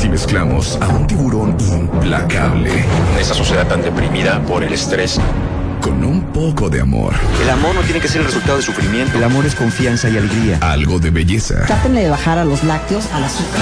Si 0.00 0.08
mezclamos 0.08 0.78
a 0.80 0.88
un 0.88 1.06
tiburón 1.06 1.56
implacable 1.60 2.70
en 2.72 3.20
esta 3.20 3.34
sociedad 3.34 3.66
tan 3.66 3.82
deprimida 3.82 4.40
por 4.42 4.62
el 4.64 4.72
estrés. 4.72 5.20
con 5.80 6.04
un 6.04 6.22
poco 6.32 6.70
de 6.70 6.80
amor, 6.80 7.12
El 7.42 7.50
amor 7.50 7.74
no 7.74 7.80
tiene 7.80 7.98
que 8.00 8.06
ser 8.06 8.20
el 8.20 8.26
resultado 8.28 8.56
de 8.58 8.62
sufrimiento. 8.62 9.18
El 9.18 9.24
amor 9.24 9.44
es 9.46 9.54
confianza 9.56 10.08
y 10.08 10.16
alegría. 10.16 10.58
algo 10.60 11.00
de 11.00 11.10
belleza 11.10 11.62
Trátenle 11.66 12.02
de 12.02 12.10
bajar 12.10 12.38
a 12.38 12.44
los 12.44 12.62
lácteos 12.62 13.04
al 13.12 13.24
azúcar. 13.24 13.60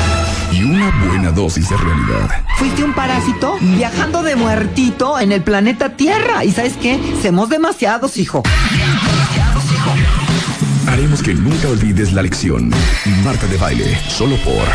y 0.53 0.62
una 0.65 0.91
buena 1.07 1.31
dosis 1.31 1.69
de 1.70 1.77
realidad. 1.79 2.29
Fuiste 2.59 2.84
un 2.84 2.92
parásito 2.92 3.56
viajando 3.61 4.23
de 4.23 4.37
muertito 4.37 5.19
en 5.19 5.33
el 5.33 5.42
planeta 5.42 5.97
Tierra. 5.97 6.45
¿Y 6.45 6.53
sabes 6.53 6.75
qué? 6.77 7.01
Somos 7.23 7.48
demasiados, 7.48 8.19
hijo. 8.19 8.42
Haremos 10.91 11.23
que 11.23 11.35
nunca 11.35 11.69
olvides 11.69 12.12
la 12.12 12.23
lección. 12.23 12.71
Marta 13.25 13.47
de 13.47 13.57
baile, 13.57 13.97
solo 14.09 14.37
por 14.39 14.67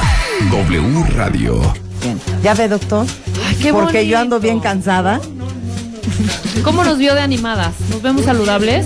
W 0.50 1.04
Radio. 1.14 1.62
¿Ya 2.42 2.54
ve, 2.54 2.70
doctor? 2.70 3.06
qué 3.62 3.74
Porque 3.74 4.08
yo 4.08 4.18
ando 4.18 4.40
bien 4.40 4.62
cansada. 4.62 5.20
¿Cómo 6.64 6.86
nos 6.86 6.98
vio 6.98 7.16
de 7.16 7.22
animadas? 7.22 7.74
¿Nos 7.90 8.02
vemos 8.02 8.24
saludables? 8.24 8.86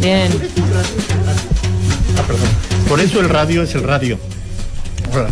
Bien. 0.00 0.32
Ah, 2.18 2.22
perdón. 2.26 2.48
Por 2.88 3.00
eso 3.00 3.20
el 3.20 3.28
radio 3.28 3.62
es 3.62 3.74
el 3.74 3.82
radio. 3.82 4.18
Ahora, 5.12 5.28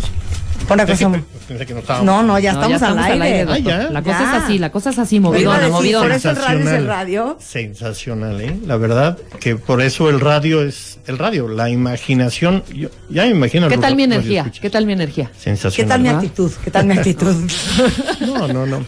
Una 0.69 0.86
cosa. 0.86 1.10
Que- 1.48 1.54
pensé 1.54 1.66
que 1.66 1.74
no 1.74 1.80
estábamos. 1.80 2.06
No, 2.06 2.22
no, 2.22 2.38
ya 2.38 2.52
No, 2.52 2.60
estamos, 2.77 2.82
al 2.82 3.22
aire. 3.22 3.42
Ah. 3.42 3.88
La 3.91 4.02
cosa 4.02 4.18
Ya. 4.20 4.36
es 4.36 4.42
así, 4.44 4.58
la 4.58 4.70
cosa 4.70 4.91
es 4.91 4.98
así, 4.98 5.18
movidona, 5.18 5.58
decir, 5.58 5.72
movidona. 5.72 6.04
por 6.04 6.12
eso 6.14 6.30
el 6.30 6.36
radio 6.36 6.60
es 6.60 6.66
el 6.74 6.86
radio. 6.86 7.36
Sensacional, 7.41 8.41
¿eh? 8.41 8.56
La 8.66 8.77
verdad 8.77 9.18
que 9.41 9.56
por 9.56 9.82
eso 9.82 10.08
el 10.10 10.20
radio 10.20 10.62
es 10.62 10.98
el 11.06 11.19
radio. 11.19 11.48
La 11.48 11.70
imaginación, 11.70 12.62
yo 12.74 12.88
ya 13.10 13.22
me 13.24 13.30
imagino. 13.30 13.69
¿Qué 13.69 13.78
tal 13.78 13.96
mi 13.96 14.04
energía? 14.04 14.50
¿Qué 14.60 14.70
tal 14.70 14.86
mi 14.86 14.92
energía? 14.92 15.30
Sensacional. 15.38 15.74
¿Qué 15.74 15.88
tal 15.88 16.00
mi 16.02 16.08
actitud? 16.08 16.52
¿Qué 16.64 16.70
tal 16.70 16.86
mi 16.86 16.96
actitud? 16.96 17.34
No, 18.20 18.46
no, 18.48 18.66
no. 18.66 18.84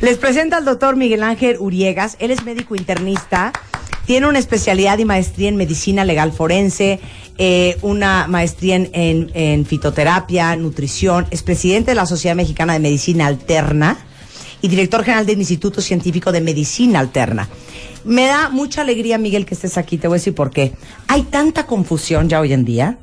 Les 0.00 0.18
presenta 0.18 0.56
al 0.56 0.64
doctor 0.64 0.96
Miguel 0.96 1.22
Ángel 1.22 1.56
Uriegas. 1.58 2.16
Él 2.18 2.30
es 2.30 2.44
médico 2.44 2.74
internista. 2.76 3.52
Tiene 4.06 4.26
una 4.28 4.38
especialidad 4.38 4.98
y 4.98 5.04
maestría 5.04 5.48
en 5.48 5.56
medicina 5.56 6.04
legal 6.04 6.32
forense, 6.32 7.00
eh, 7.38 7.78
una 7.82 8.26
maestría 8.28 8.76
en, 8.76 8.90
en- 8.92 9.30
en 9.34 9.64
fitoterapia, 9.66 10.54
nutrición. 10.56 11.26
Es 11.30 11.42
presidente 11.42 11.92
de 11.92 11.94
la 11.94 12.06
Sociedad 12.06 12.36
Mexicana 12.36 12.74
de 12.74 12.80
Medicina 12.80 13.26
Alterna 13.26 13.96
y 14.60 14.68
director 14.68 15.04
general 15.04 15.24
del 15.26 15.38
Instituto 15.38 15.80
Científico 15.80 16.32
de 16.32 16.40
Medicina 16.42 16.98
Alterna. 17.00 17.48
Me 18.04 18.26
da 18.26 18.50
mucha 18.50 18.82
alegría, 18.82 19.16
Miguel, 19.16 19.46
que 19.46 19.54
estés 19.54 19.78
aquí. 19.78 19.96
Te 19.96 20.06
voy 20.08 20.16
a 20.16 20.18
decir 20.18 20.34
por 20.34 20.50
qué. 20.50 20.72
Hay 21.08 21.22
tanta 21.22 21.66
confusión 21.66 22.28
ya 22.28 22.40
hoy 22.40 22.52
en 22.52 22.64
día. 22.66 22.98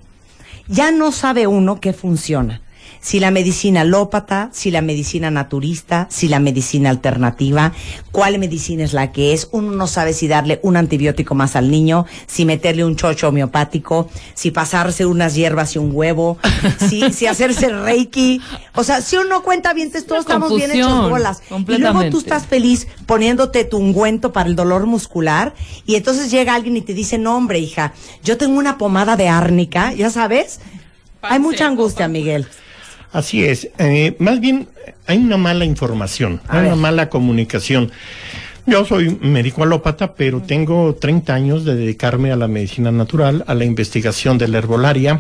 Ya 0.68 0.92
no 0.92 1.12
sabe 1.12 1.48
uno 1.48 1.80
qué 1.82 1.92
funciona. 1.94 2.61
Si 3.02 3.20
la 3.20 3.32
medicina 3.32 3.82
alópata, 3.82 4.50
si 4.54 4.70
la 4.70 4.82
medicina 4.82 5.32
naturista, 5.32 6.08
si 6.10 6.28
la 6.28 6.40
medicina 6.40 6.90
alternativa, 6.90 7.74
cuál 8.12 8.38
medicina 8.38 8.84
es 8.84 8.94
la 8.94 9.12
que 9.12 9.34
es. 9.34 9.50
Uno 9.52 9.72
no 9.72 9.88
sabe 9.88 10.14
si 10.14 10.28
darle 10.28 10.60
un 10.64 10.78
antibiótico 10.78 11.34
más 11.34 11.56
al 11.56 11.72
niño, 11.72 12.06
si 12.28 12.46
meterle 12.46 12.86
un 12.86 12.96
chocho 12.96 13.30
homeopático, 13.30 14.10
si 14.36 14.52
pasarse 14.52 15.06
unas 15.06 15.34
hierbas 15.34 15.76
y 15.76 15.80
un 15.80 15.92
huevo, 15.94 16.38
si, 16.90 17.12
si 17.12 17.26
hacerse 17.26 17.70
reiki. 17.70 18.40
O 18.76 18.84
sea, 18.84 19.02
si 19.02 19.18
uno 19.18 19.42
cuenta 19.42 19.74
bien, 19.74 19.92
todos 19.92 20.22
estamos 20.22 20.56
bien 20.56 20.72
hechos 20.72 21.10
bolas. 21.10 21.42
Y 21.68 21.78
luego 21.78 22.08
tú 22.10 22.20
estás 22.20 22.46
feliz 22.46 22.88
poniéndote 23.06 23.66
tu 23.66 23.78
ungüento 23.78 24.32
para 24.32 24.48
el 24.48 24.56
dolor 24.56 24.86
muscular 24.86 25.54
y 25.86 25.96
entonces 25.96 26.32
llega 26.32 26.54
alguien 26.54 26.78
y 26.78 26.82
te 26.82 26.94
dice, 26.94 27.18
no 27.18 27.36
hombre, 27.36 27.60
hija, 27.60 27.94
yo 28.24 28.38
tengo 28.38 28.58
una 28.58 28.78
pomada 28.78 29.16
de 29.16 29.28
árnica, 29.28 29.94
ya 29.94 30.10
sabes. 30.10 30.60
Hay 31.22 31.40
mucha 31.40 31.68
angustia, 31.68 32.08
Miguel. 32.08 32.48
Así 33.12 33.44
es. 33.44 33.70
Eh, 33.78 34.16
más 34.20 34.40
bien, 34.40 34.68
hay 35.08 35.18
una 35.18 35.38
mala 35.38 35.66
información, 35.66 36.42
A 36.48 36.56
hay 36.58 36.62
ver. 36.64 36.74
una 36.74 36.82
mala 36.82 37.10
comunicación. 37.10 37.92
Yo 38.66 38.86
soy 38.86 39.18
médico 39.22 39.64
alópata, 39.64 40.14
pero 40.14 40.42
tengo 40.42 40.96
30 40.96 41.34
años 41.34 41.66
de 41.66 41.76
dedicarme 41.76 42.32
a 42.32 42.36
la 42.36 42.48
medicina 42.48 42.92
natural, 42.92 43.44
a 43.48 43.54
la 43.56 43.66
investigación 43.66 44.38
de 44.38 44.48
la 44.48 44.60
herbolaria, 44.60 45.20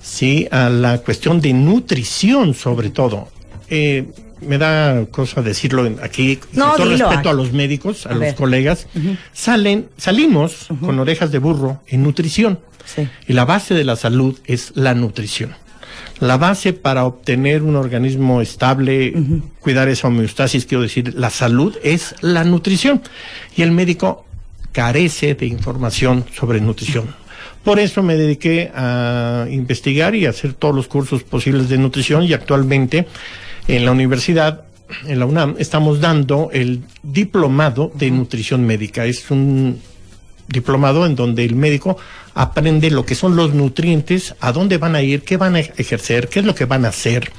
sí, 0.00 0.46
a 0.50 0.70
la 0.70 0.98
cuestión 0.98 1.40
de 1.40 1.52
nutrición 1.52 2.54
sobre 2.54 2.90
todo. 2.90 3.28
Eh, 3.68 4.06
me 4.40 4.56
da 4.56 5.04
cosa 5.10 5.42
decirlo 5.42 5.90
aquí, 6.02 6.38
No, 6.52 6.68
con 6.68 6.76
todo 6.78 6.88
dilo. 6.90 7.08
respeto 7.08 7.28
a 7.28 7.32
los 7.34 7.52
médicos, 7.52 8.06
a, 8.06 8.10
A 8.10 8.12
los 8.12 8.20
ver. 8.20 8.34
colegas, 8.36 8.86
salen, 9.34 9.88
salimos 9.98 10.68
con 10.80 10.98
orejas 10.98 11.30
de 11.32 11.38
burro 11.38 11.82
en 11.88 12.02
nutrición. 12.02 12.60
Sí. 12.86 13.06
Y 13.28 13.34
la 13.34 13.44
base 13.44 13.74
de 13.74 13.84
la 13.84 13.96
salud 13.96 14.38
es 14.46 14.72
la 14.74 14.94
nutrición. 14.94 15.54
La 16.20 16.36
base 16.36 16.74
para 16.74 17.06
obtener 17.06 17.62
un 17.62 17.76
organismo 17.76 18.42
estable, 18.42 19.14
cuidar 19.58 19.88
esa 19.88 20.08
homeostasis, 20.08 20.66
quiero 20.66 20.82
decir, 20.82 21.14
la 21.16 21.30
salud 21.30 21.76
es 21.82 22.14
la 22.20 22.44
nutrición. 22.44 23.00
Y 23.56 23.62
el 23.62 23.72
médico 23.72 24.26
carece 24.72 25.34
de 25.34 25.46
información 25.46 26.26
sobre 26.34 26.60
nutrición. 26.60 27.14
Por 27.64 27.78
eso 27.78 28.02
me 28.02 28.16
dediqué 28.16 28.70
a 28.74 29.46
investigar 29.50 30.14
y 30.14 30.26
a 30.26 30.30
hacer 30.30 30.54
todos 30.54 30.74
los 30.74 30.88
cursos 30.88 31.22
posibles 31.22 31.68
de 31.68 31.78
nutrición 31.78 32.24
y 32.24 32.32
actualmente 32.32 33.06
en 33.66 33.84
la 33.84 33.92
universidad, 33.92 34.64
en 35.06 35.18
la 35.18 35.26
UNAM, 35.26 35.56
estamos 35.58 36.00
dando 36.00 36.50
el 36.52 36.82
diplomado 37.02 37.92
de 37.94 38.10
nutrición 38.10 38.64
médica. 38.64 39.04
Es 39.04 39.30
un 39.30 39.80
diplomado 40.50 41.06
en 41.06 41.14
donde 41.16 41.44
el 41.44 41.54
médico 41.54 41.96
aprende 42.34 42.90
lo 42.90 43.04
que 43.06 43.14
son 43.14 43.36
los 43.36 43.54
nutrientes, 43.54 44.34
a 44.40 44.52
dónde 44.52 44.78
van 44.78 44.94
a 44.94 45.02
ir, 45.02 45.22
qué 45.22 45.36
van 45.36 45.56
a 45.56 45.60
ejercer, 45.60 46.28
qué 46.28 46.40
es 46.40 46.44
lo 46.44 46.54
que 46.54 46.64
van 46.64 46.84
a 46.84 46.88
hacer. 46.88 47.30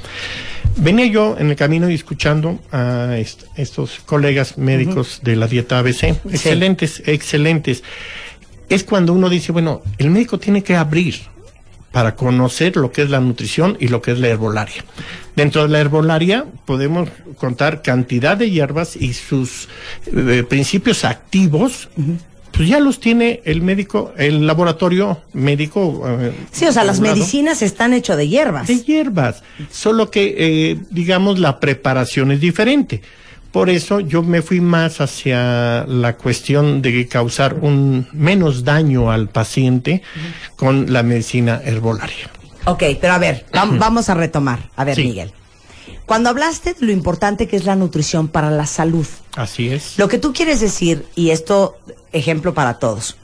Venía 0.78 1.06
yo 1.08 1.36
en 1.38 1.50
el 1.50 1.56
camino 1.56 1.90
y 1.90 1.94
escuchando 1.96 2.60
a 2.72 3.18
est- 3.18 3.44
estos 3.58 4.00
colegas 4.06 4.58
médicos 4.58 5.20
de 5.24 5.36
la 5.36 5.48
dieta 5.48 5.80
ABC, 5.80 6.16
excelentes, 6.32 7.04
excelentes. 7.06 7.84
Es 8.70 8.84
cuando 8.86 9.12
uno 9.14 9.30
dice, 9.30 9.52
bueno, 9.52 9.82
el 9.98 10.10
médico 10.12 10.40
tiene 10.40 10.64
que 10.64 10.76
abrir 10.76 11.16
para 11.92 12.16
conocer 12.16 12.78
lo 12.78 12.94
que 12.94 13.02
es 13.02 13.10
la 13.10 13.20
nutrición 13.20 13.76
y 13.82 13.90
lo 13.90 14.02
que 14.02 14.14
es 14.14 14.20
la 14.20 14.30
herbolaria. 14.30 14.86
Dentro 15.36 15.64
de 15.64 15.68
la 15.70 15.80
herbolaria 15.82 16.46
podemos 16.66 17.10
contar 17.38 17.82
cantidad 17.82 18.38
de 18.38 18.50
hierbas 18.50 18.96
y 18.96 19.14
sus 19.14 19.68
eh, 20.16 20.46
principios 20.48 21.04
activos, 21.04 21.90
pues 22.52 22.68
ya 22.68 22.80
los 22.80 23.00
tiene 23.00 23.42
el 23.46 23.62
médico, 23.62 24.14
el 24.18 24.46
laboratorio 24.46 25.22
médico. 25.34 26.04
eh, 26.08 26.32
Sí, 26.52 26.66
o 26.66 26.72
sea, 26.72 26.84
las 26.84 27.00
medicinas 27.00 27.62
están 27.62 27.94
hechas 27.94 28.18
de 28.18 28.28
hierbas. 28.28 28.68
de 28.68 28.82
hierbas, 28.84 29.44
solo 29.72 30.12
que, 30.12 30.36
eh, 30.38 30.78
digamos, 30.90 31.40
la 31.40 31.60
preparación 31.60 32.32
es 32.32 32.40
diferente. 32.42 33.02
Por 33.52 33.70
eso 33.70 34.00
yo 34.00 34.24
me 34.24 34.42
fui 34.42 34.62
más 34.62 35.02
hacia 35.02 35.84
la 35.86 36.16
cuestión 36.16 36.82
de 36.82 37.08
causar 37.08 37.56
un 37.56 38.08
menos 38.14 38.64
daño 38.64 39.12
al 39.12 39.28
paciente 39.28 40.02
con 40.56 40.94
la 40.94 41.04
medicina 41.04 41.62
herbolaria. 41.66 42.30
Ok, 42.66 42.84
pero 43.02 43.14
a 43.14 43.18
ver, 43.18 43.46
vam- 43.52 43.78
vamos 43.80 44.08
a 44.10 44.14
retomar. 44.14 44.70
A 44.76 44.86
ver, 44.86 44.96
Sí. 44.96 45.04
Miguel. 45.04 45.34
Cuando 46.12 46.30
hablaste 46.30 46.74
de 46.74 46.86
lo 46.86 46.92
importante 46.92 47.48
que 47.48 47.56
es 47.56 47.64
la 47.64 47.78
nutrición 47.78 48.28
para 48.28 48.52
la 48.52 48.66
salud, 48.66 49.08
Así 49.38 49.70
es. 49.70 49.98
lo 49.98 50.10
que 50.10 50.18
tú 50.18 50.34
quieres 50.34 50.60
decir, 50.60 51.06
y 51.16 51.30
esto 51.30 51.78
ejemplo 52.12 52.54
para 52.54 52.80
todos, 52.80 53.16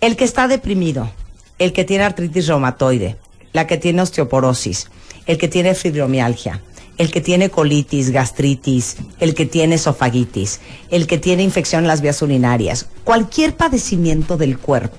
el 0.00 0.16
que 0.16 0.24
está 0.24 0.48
deprimido, 0.48 1.10
el 1.58 1.74
que 1.74 1.84
tiene 1.84 2.04
artritis 2.04 2.46
reumatoide, 2.46 3.18
la 3.52 3.66
que 3.66 3.76
tiene 3.76 4.00
osteoporosis, 4.00 4.88
el 5.26 5.36
que 5.36 5.48
tiene 5.48 5.74
fibromialgia, 5.74 6.62
el 6.96 7.10
que 7.10 7.20
tiene 7.20 7.50
colitis, 7.50 8.08
gastritis, 8.08 8.96
el 9.20 9.34
que 9.34 9.44
tiene 9.44 9.74
esofagitis, 9.74 10.60
el 10.90 11.06
que 11.06 11.18
tiene 11.18 11.42
infección 11.42 11.84
en 11.84 11.88
las 11.88 12.00
vías 12.00 12.22
urinarias, 12.22 12.86
cualquier 13.04 13.58
padecimiento 13.58 14.38
del 14.38 14.58
cuerpo, 14.58 14.96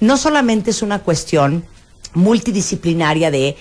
no 0.00 0.16
solamente 0.16 0.70
es 0.72 0.82
una 0.82 0.98
cuestión 1.04 1.64
multidisciplinaria 2.14 3.30
de 3.30 3.56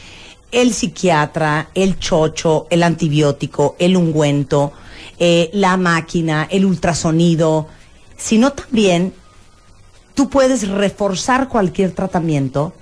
el 0.51 0.73
psiquiatra, 0.73 1.69
el 1.75 1.99
chocho, 1.99 2.67
el 2.69 2.83
antibiótico, 2.83 3.75
el 3.79 3.97
ungüento, 3.97 4.71
eh, 5.19 5.49
la 5.53 5.77
máquina, 5.77 6.47
el 6.49 6.65
ultrasonido, 6.65 7.67
sino 8.17 8.51
también 8.53 9.13
tú 10.13 10.29
puedes 10.29 10.67
reforzar 10.67 11.47
cualquier 11.49 11.91
tratamiento, 11.91 12.73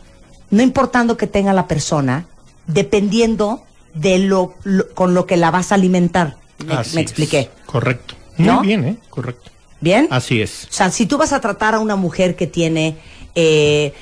no 0.52 0.62
importando 0.62 1.18
que 1.18 1.28
tenga 1.28 1.54
la 1.54 1.68
persona, 1.68 2.28
dependiendo 2.68 3.64
de 3.94 4.20
lo, 4.20 4.54
lo- 4.64 4.90
con 4.94 5.14
lo 5.14 5.26
que 5.26 5.38
la 5.38 5.52
vas 5.52 5.72
a 5.72 5.76
alimentar. 5.76 6.38
Me, 6.66 6.74
Así 6.76 6.96
me 6.96 7.02
es. 7.02 7.08
expliqué. 7.08 7.50
Correcto. 7.66 8.16
Muy 8.38 8.48
¿No? 8.48 8.62
bien, 8.62 8.86
¿eh? 8.86 8.98
Correcto. 9.10 9.52
¿Bien? 9.82 10.08
Así 10.12 10.42
es. 10.42 10.66
O 10.70 10.74
sea, 10.74 10.90
si 10.92 11.06
tú 11.06 11.18
vas 11.18 11.34
a 11.34 11.42
tratar 11.42 11.76
a 11.76 11.80
una 11.80 11.96
mujer 11.96 12.36
que 12.36 12.48
tiene... 12.48 12.98
eh, 13.36 13.94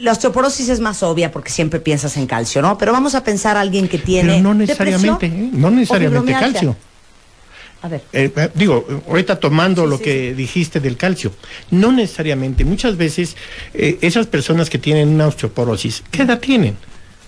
la 0.00 0.12
osteoporosis 0.12 0.68
es 0.68 0.80
más 0.80 1.02
obvia 1.02 1.30
porque 1.30 1.50
siempre 1.50 1.80
piensas 1.80 2.16
en 2.16 2.26
calcio, 2.26 2.60
¿no? 2.60 2.76
Pero 2.76 2.92
vamos 2.92 3.14
a 3.14 3.22
pensar 3.22 3.56
a 3.56 3.60
alguien 3.60 3.88
que 3.88 3.98
tiene... 3.98 4.32
Pero 4.32 4.42
no 4.42 4.54
necesariamente, 4.54 5.26
¿eh? 5.26 5.50
No 5.52 5.70
necesariamente 5.70 6.32
calcio. 6.32 6.76
A 7.82 7.88
ver. 7.88 8.02
Eh, 8.12 8.30
eh, 8.36 8.50
digo, 8.54 8.86
ahorita 9.08 9.40
tomando 9.40 9.84
Sí, 9.84 9.90
lo 9.90 9.96
sí, 9.96 10.04
que 10.04 10.34
dijiste 10.34 10.80
del 10.80 10.96
calcio, 10.96 11.32
no 11.70 11.92
necesariamente, 11.92 12.64
muchas 12.64 12.96
veces 12.96 13.36
eh, 13.72 13.98
esas 14.02 14.26
personas 14.26 14.68
que 14.68 14.78
tienen 14.78 15.08
una 15.08 15.28
osteoporosis, 15.28 16.02
¿qué 16.10 16.22
edad 16.22 16.40
tienen? 16.40 16.76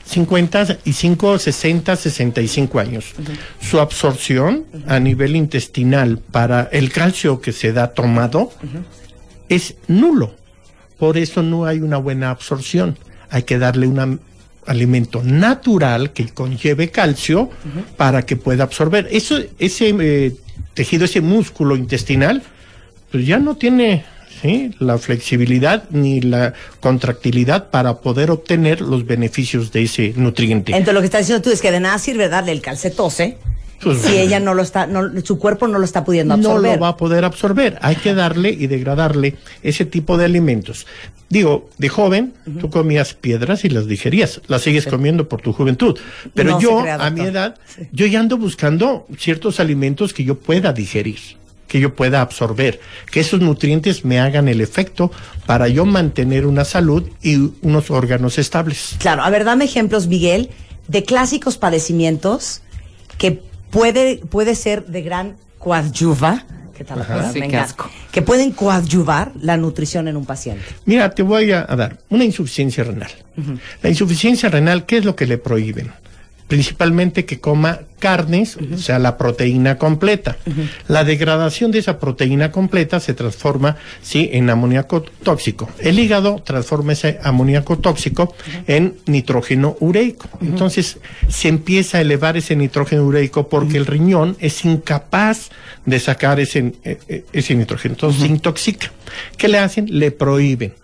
55, 0.05 1.39
60, 1.39 1.97
65 1.97 2.81
años. 2.81 3.15
Su 3.61 3.79
absorción 3.79 4.65
a 4.89 4.99
nivel 4.99 5.37
intestinal 5.37 6.19
para 6.19 6.69
el 6.73 6.91
calcio 6.93 7.41
que 7.41 7.53
se 7.53 7.73
da 7.73 7.95
tomado 7.95 8.51
es 9.49 9.77
nulo. 9.87 10.35
Por 11.03 11.19
eso 11.19 11.43
no 11.43 11.67
hay 11.67 11.81
una 11.81 11.97
buena 11.97 12.31
absorción. 12.31 12.97
Hay 13.29 13.43
que 13.43 13.59
darle 13.59 13.89
un 13.89 14.21
alimento 14.69 15.21
natural 15.25 16.13
que 16.13 16.29
conlleve 16.29 16.91
calcio 16.91 17.51
para 17.97 18.25
que 18.25 18.37
pueda 18.37 18.63
absorber. 18.63 19.09
Eso, 19.11 19.37
ese 19.59 19.97
eh, 19.99 20.33
tejido, 20.75 21.07
ese 21.07 21.21
músculo 21.21 21.75
intestinal, 21.75 22.45
pues 23.11 23.27
ya 23.27 23.41
no 23.41 23.57
tiene 23.57 24.05
¿sí? 24.43 24.71
la 24.79 24.97
flexibilidad 24.97 25.91
ni 25.91 26.21
la 26.21 26.55
contractilidad 26.79 27.71
para 27.71 27.99
poder 27.99 28.31
obtener 28.31 28.81
los 28.81 29.05
beneficios 29.05 29.73
de 29.73 29.83
ese 29.83 30.13
nutriente. 30.15 30.71
Entonces 30.71 30.95
lo 30.95 31.01
que 31.01 31.07
estás 31.07 31.23
diciendo 31.23 31.43
tú 31.43 31.51
es 31.51 31.61
que 31.61 31.73
de 31.73 31.81
nada 31.81 31.99
sirve 31.99 32.29
darle 32.29 32.53
el 32.53 32.61
calcetose 32.61 33.39
si 33.91 34.19
ella 34.19 34.41
no 34.41 34.55
lo 34.55 34.63
está, 34.63 34.87
no, 34.87 35.03
su 35.23 35.39
cuerpo 35.39 35.67
no 35.69 35.79
lo 35.79 35.85
está 35.85 36.05
pudiendo 36.05 36.37
no 36.37 36.49
absorber. 36.49 36.75
lo 36.75 36.81
va 36.81 36.89
a 36.89 36.97
poder 36.97 37.25
absorber. 37.25 37.79
Hay 37.83 37.97
que 37.97 38.15
darle 38.15 38.51
y 38.51 38.67
degradarle 38.67 39.37
ese 39.63 39.85
tipo 39.85 40.17
de 40.17 40.25
alimentos. 40.25 40.87
Digo, 41.29 41.71
de 41.79 41.89
joven, 41.89 42.35
tú 42.61 42.69
comías 42.69 43.15
piedras 43.15 43.65
y 43.65 43.71
las 43.71 43.87
digerías. 43.87 44.43
Las 44.49 44.63
sigues 44.63 44.87
comiendo 44.87 45.29
por 45.29 45.41
tu 45.41 45.53
juventud. 45.53 45.99
Pero 46.35 46.51
No 46.51 46.61
yo, 46.61 46.81
crea, 46.83 46.97
a 46.97 47.11
mi 47.11 47.23
edad, 47.23 47.57
yo 47.91 48.07
ya 48.07 48.21
ando 48.21 48.37
buscando 48.37 49.07
ciertos 49.19 49.59
alimentos 49.59 50.13
que 50.13 50.25
yo 50.25 50.39
pueda 50.39 50.75
digerir, 50.75 51.19
que 51.69 51.81
yo 51.81 51.95
pueda 51.95 52.21
absorber, 52.21 52.81
que 53.11 53.21
esos 53.21 53.41
nutrientes 53.41 54.05
me 54.05 54.21
hagan 54.21 54.47
el 54.47 54.61
efecto 54.61 55.11
para 55.47 55.69
yo 55.69 55.87
mantener 55.87 56.45
una 56.45 56.67
salud 56.67 57.09
y 57.23 57.37
unos 57.63 57.91
órganos 57.91 58.37
estables. 58.37 58.97
Claro, 58.99 59.23
a 59.23 59.31
ver, 59.31 59.45
dame 59.45 59.65
ejemplos, 59.65 60.09
Miguel, 60.09 60.51
de 60.89 61.03
clásicos 61.05 61.57
padecimientos 61.57 62.61
que 63.17 63.41
puede, 63.73 64.19
puede 64.19 64.55
ser 64.55 64.87
de 64.87 65.03
gran 65.03 65.37
coadyuva. 65.59 66.45
¿Qué 66.77 66.85
tal? 66.85 67.01
la 67.01 67.07
palabra? 67.07 67.33
Sí, 67.33 67.41
qué 67.41 67.57
asco. 67.57 67.91
Que 68.13 68.23
pueden 68.23 68.53
coadyuvar 68.53 69.33
la 69.41 69.57
nutrición 69.57 70.07
en 70.09 70.17
un 70.17 70.25
paciente. 70.25 70.65
Mira, 70.85 71.11
te 71.11 71.23
voy 71.23 71.51
a, 71.53 71.67
a 71.69 71.75
dar 71.77 71.99
una 72.09 72.25
insuficiencia 72.25 72.85
renal. 72.85 73.11
La 73.83 73.89
insuficiencia 73.89 74.49
renal, 74.49 74.87
¿qué 74.87 74.99
es 74.99 75.05
lo 75.05 75.17
que 75.17 75.27
le 75.27 75.39
prohíben? 75.39 75.91
Principalmente 76.53 77.25
que 77.25 77.41
coma 77.41 77.81
carnes, 77.99 78.57
o 78.57 78.77
sea, 78.77 78.99
la 78.99 79.17
proteína 79.17 79.79
completa. 79.79 80.37
La 80.87 81.03
degradación 81.03 81.71
de 81.71 81.79
esa 81.79 81.99
proteína 81.99 82.51
completa 82.51 83.01
se 83.01 83.15
transforma, 83.15 83.77
sí, 84.03 84.29
en 84.33 84.51
amoníaco 84.51 85.03
tóxico. 85.03 85.71
El 85.79 85.99
hígado 85.99 86.43
transforma 86.45 86.93
ese 86.93 87.21
amoníaco 87.23 87.79
tóxico 87.79 88.35
en 88.67 88.97
nitrógeno 89.07 89.77
ureico. 89.81 90.29
Entonces, 90.43 90.99
se 91.29 91.49
empieza 91.49 91.99
a 91.99 92.01
elevar 92.03 92.37
ese 92.37 92.55
nitrógeno 92.55 93.05
ureico 93.05 93.49
porque 93.49 93.79
el 93.79 93.87
riñón 93.87 94.37
es 94.41 94.65
incapaz 94.67 95.51
de 95.87 95.99
sacar 95.99 96.39
ese, 96.39 96.75
eh, 96.85 96.99
eh, 97.09 97.25
ese 97.33 97.55
nitrógeno. 97.55 97.95
Entonces, 97.95 98.23
se 98.23 98.29
intoxica. 98.29 98.93
¿Qué 99.39 99.49
le 99.49 99.59
hacen? 99.59 99.87
Le 99.89 100.11
prohíben 100.11 100.75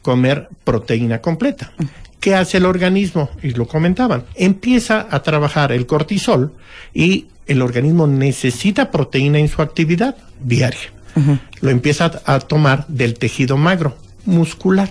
comer 0.00 0.48
proteína 0.64 1.20
completa. 1.20 1.72
¿Qué 2.24 2.34
hace 2.34 2.56
el 2.56 2.64
organismo? 2.64 3.28
Y 3.42 3.50
lo 3.50 3.68
comentaban. 3.68 4.24
Empieza 4.34 5.06
a 5.10 5.22
trabajar 5.22 5.72
el 5.72 5.84
cortisol 5.84 6.54
y 6.94 7.26
el 7.46 7.60
organismo 7.60 8.06
necesita 8.06 8.90
proteína 8.90 9.38
en 9.38 9.48
su 9.48 9.60
actividad 9.60 10.16
diaria. 10.42 10.80
Lo 11.60 11.68
empieza 11.68 12.22
a, 12.24 12.40
tomar 12.40 12.86
del 12.88 13.12
tejido 13.18 13.58
magro 13.58 13.94
muscular 14.24 14.88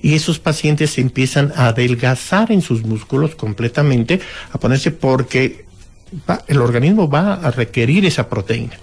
y 0.00 0.14
esos 0.14 0.38
pacientes 0.38 0.90
se 0.90 1.00
empiezan 1.00 1.52
a 1.56 1.66
adelgazar 1.66 2.52
en 2.52 2.62
sus 2.62 2.84
músculos 2.84 3.34
completamente 3.34 4.20
a 4.52 4.58
ponerse 4.60 4.92
porque 4.92 5.64
va- 6.30 6.44
el 6.46 6.60
organismo 6.60 7.10
va 7.10 7.34
a 7.34 7.50
requerir 7.50 8.06
esa 8.06 8.28
proteína. 8.28 8.74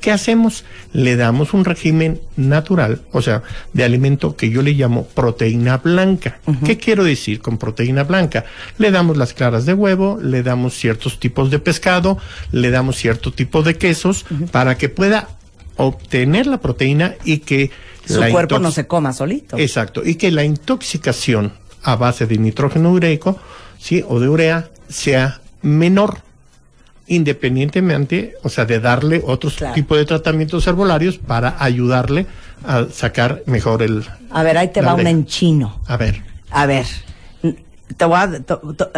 ¿Qué 0.00 0.10
hacemos? 0.10 0.64
Le 0.92 1.16
damos 1.16 1.52
un 1.52 1.64
régimen 1.64 2.20
natural, 2.36 3.02
o 3.12 3.22
sea, 3.22 3.42
de 3.72 3.84
alimento 3.84 4.36
que 4.36 4.50
yo 4.50 4.62
le 4.62 4.72
llamo 4.72 5.06
proteína 5.06 5.78
blanca. 5.78 6.40
¿Qué 6.64 6.78
quiero 6.78 7.04
decir 7.04 7.40
con 7.40 7.58
proteína 7.58 8.04
blanca? 8.04 8.44
Le 8.78 8.90
damos 8.90 9.16
las 9.16 9.34
claras 9.34 9.66
de 9.66 9.74
huevo, 9.74 10.18
le 10.22 10.42
damos 10.42 10.74
ciertos 10.74 11.20
tipos 11.20 11.50
de 11.50 11.58
pescado, 11.58 12.18
le 12.52 12.70
damos 12.70 12.96
cierto 12.96 13.32
tipo 13.32 13.62
de 13.62 13.76
quesos 13.76 14.24
para 14.50 14.78
que 14.78 14.88
pueda 14.88 15.28
obtener 15.76 16.46
la 16.46 16.60
proteína 16.60 17.14
y 17.24 17.38
que 17.38 17.70
Su 18.04 18.22
cuerpo 18.30 18.58
no 18.58 18.70
se 18.70 18.86
coma 18.86 19.12
solito. 19.12 19.56
Exacto, 19.58 20.02
y 20.04 20.16
que 20.16 20.30
la 20.30 20.44
intoxicación 20.44 21.52
a 21.82 21.96
base 21.96 22.26
de 22.26 22.38
nitrógeno 22.38 22.92
ureico, 22.92 23.38
sí, 23.78 24.04
o 24.06 24.20
de 24.20 24.28
urea 24.28 24.70
sea 24.88 25.40
menor 25.62 26.18
independientemente, 27.10 28.34
o 28.42 28.48
sea, 28.48 28.64
de 28.64 28.80
darle 28.80 29.20
otros 29.24 29.54
Claro. 29.54 29.74
tipos 29.74 29.98
de 29.98 30.04
tratamientos 30.06 30.66
herbolarios 30.66 31.18
para 31.18 31.56
ayudarle 31.62 32.26
a 32.64 32.86
sacar 32.92 33.42
mejor 33.46 33.82
el 33.82 34.04
A 34.30 34.42
ver, 34.42 34.56
ahí 34.58 34.68
te 34.68 34.80
va 34.80 34.88
una 34.94 35.02
oreja. 35.02 35.10
en 35.10 35.26
chino. 35.26 35.80
A 35.86 35.96
ver, 35.96 36.22
A 36.50 36.66
ver, 36.66 36.86
te 37.96 38.04
voy 38.04 38.16
a 38.18 38.24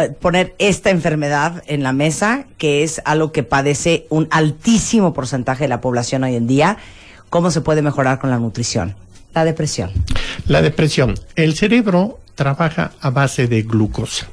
eh, 0.03 0.09
poner 0.21 0.55
esta 0.59 0.89
enfermedad 0.89 1.63
en 1.67 1.83
la 1.83 1.93
mesa, 1.93 2.45
que 2.57 2.83
es 2.83 3.01
algo 3.05 3.31
que 3.31 3.43
padece 3.43 4.05
un 4.09 4.27
altísimo 4.31 5.13
porcentaje 5.13 5.63
de 5.65 5.67
la 5.67 5.81
población 5.81 6.23
hoy 6.23 6.35
en 6.35 6.47
día. 6.47 6.77
¿Cómo 7.29 7.49
se 7.51 7.61
puede 7.61 7.81
mejorar 7.81 8.19
con 8.19 8.29
la 8.29 8.37
nutrición? 8.39 8.95
La 9.33 9.45
depresión. 9.45 9.91
la 10.47 10.61
depresión. 10.61 11.15
El 11.35 11.55
cerebro 11.55 12.19
trabaja 12.35 12.91
a 13.01 13.09
base 13.09 13.47
de 13.47 13.63
glucosa. 13.63 14.27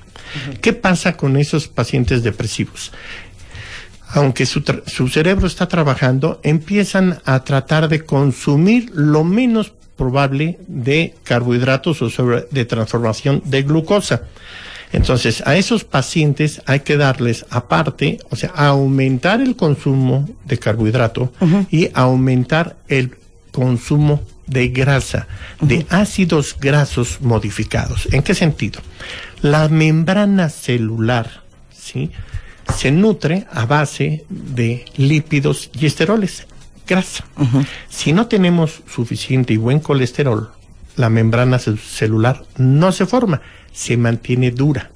¿Qué 0.60 0.72
pasa 0.74 1.16
con 1.16 1.36
esos 1.36 1.66
pacientes 1.68 2.22
depresivos? 2.22 2.92
Aunque 4.12 4.46
su, 4.46 4.62
su 4.86 5.08
cerebro 5.08 5.46
está 5.46 5.68
trabajando, 5.68 6.40
empiezan 6.42 7.18
a 7.24 7.44
tratar 7.44 7.88
de 7.88 8.04
consumir 8.04 8.90
lo 8.94 9.24
menos 9.24 9.72
probable 9.96 10.58
de 10.66 11.14
carbohidratos 11.24 12.00
o 12.02 12.08
sobre- 12.10 12.46
de 12.50 12.64
transformación 12.64 13.42
de 13.44 13.62
glucosa. 13.62 14.22
Entonces, 14.92 15.42
a 15.46 15.54
esos 15.56 15.84
pacientes 15.84 16.62
hay 16.66 16.80
que 16.80 16.96
darles 16.96 17.46
aparte, 17.50 18.18
o 18.30 18.36
sea, 18.36 18.50
aumentar 18.50 19.40
el 19.40 19.54
consumo 19.54 20.28
de 20.44 20.58
carbohidrato 20.58 21.32
y 21.70 21.90
aumentar 21.94 22.76
el 22.88 23.16
consumo 23.52 24.22
de 24.46 24.68
grasa, 24.68 25.28
de 25.60 25.86
ácidos 25.90 26.56
grasos 26.58 27.18
modificados. 27.20 28.08
¿En 28.10 28.22
qué 28.24 28.34
sentido? 28.34 28.80
La 29.42 29.68
membrana 29.68 30.48
celular, 30.48 31.42
¿sí? 31.72 32.10
Se 32.72 32.90
nutre 32.90 33.46
a 33.52 33.66
base 33.66 34.24
de 34.28 34.84
lípidos 34.96 35.70
y 35.78 35.86
esteroles, 35.86 36.46
grasa. 36.86 37.24
Si 37.88 38.12
no 38.12 38.26
tenemos 38.26 38.82
suficiente 38.92 39.52
y 39.52 39.56
buen 39.56 39.80
colesterol, 39.80 40.50
la 40.96 41.08
membrana 41.08 41.58
ce- 41.58 41.76
celular 41.76 42.44
no 42.56 42.92
se 42.92 43.06
forma, 43.06 43.40
se 43.72 43.96
mantiene 43.96 44.50
dura. 44.50 44.90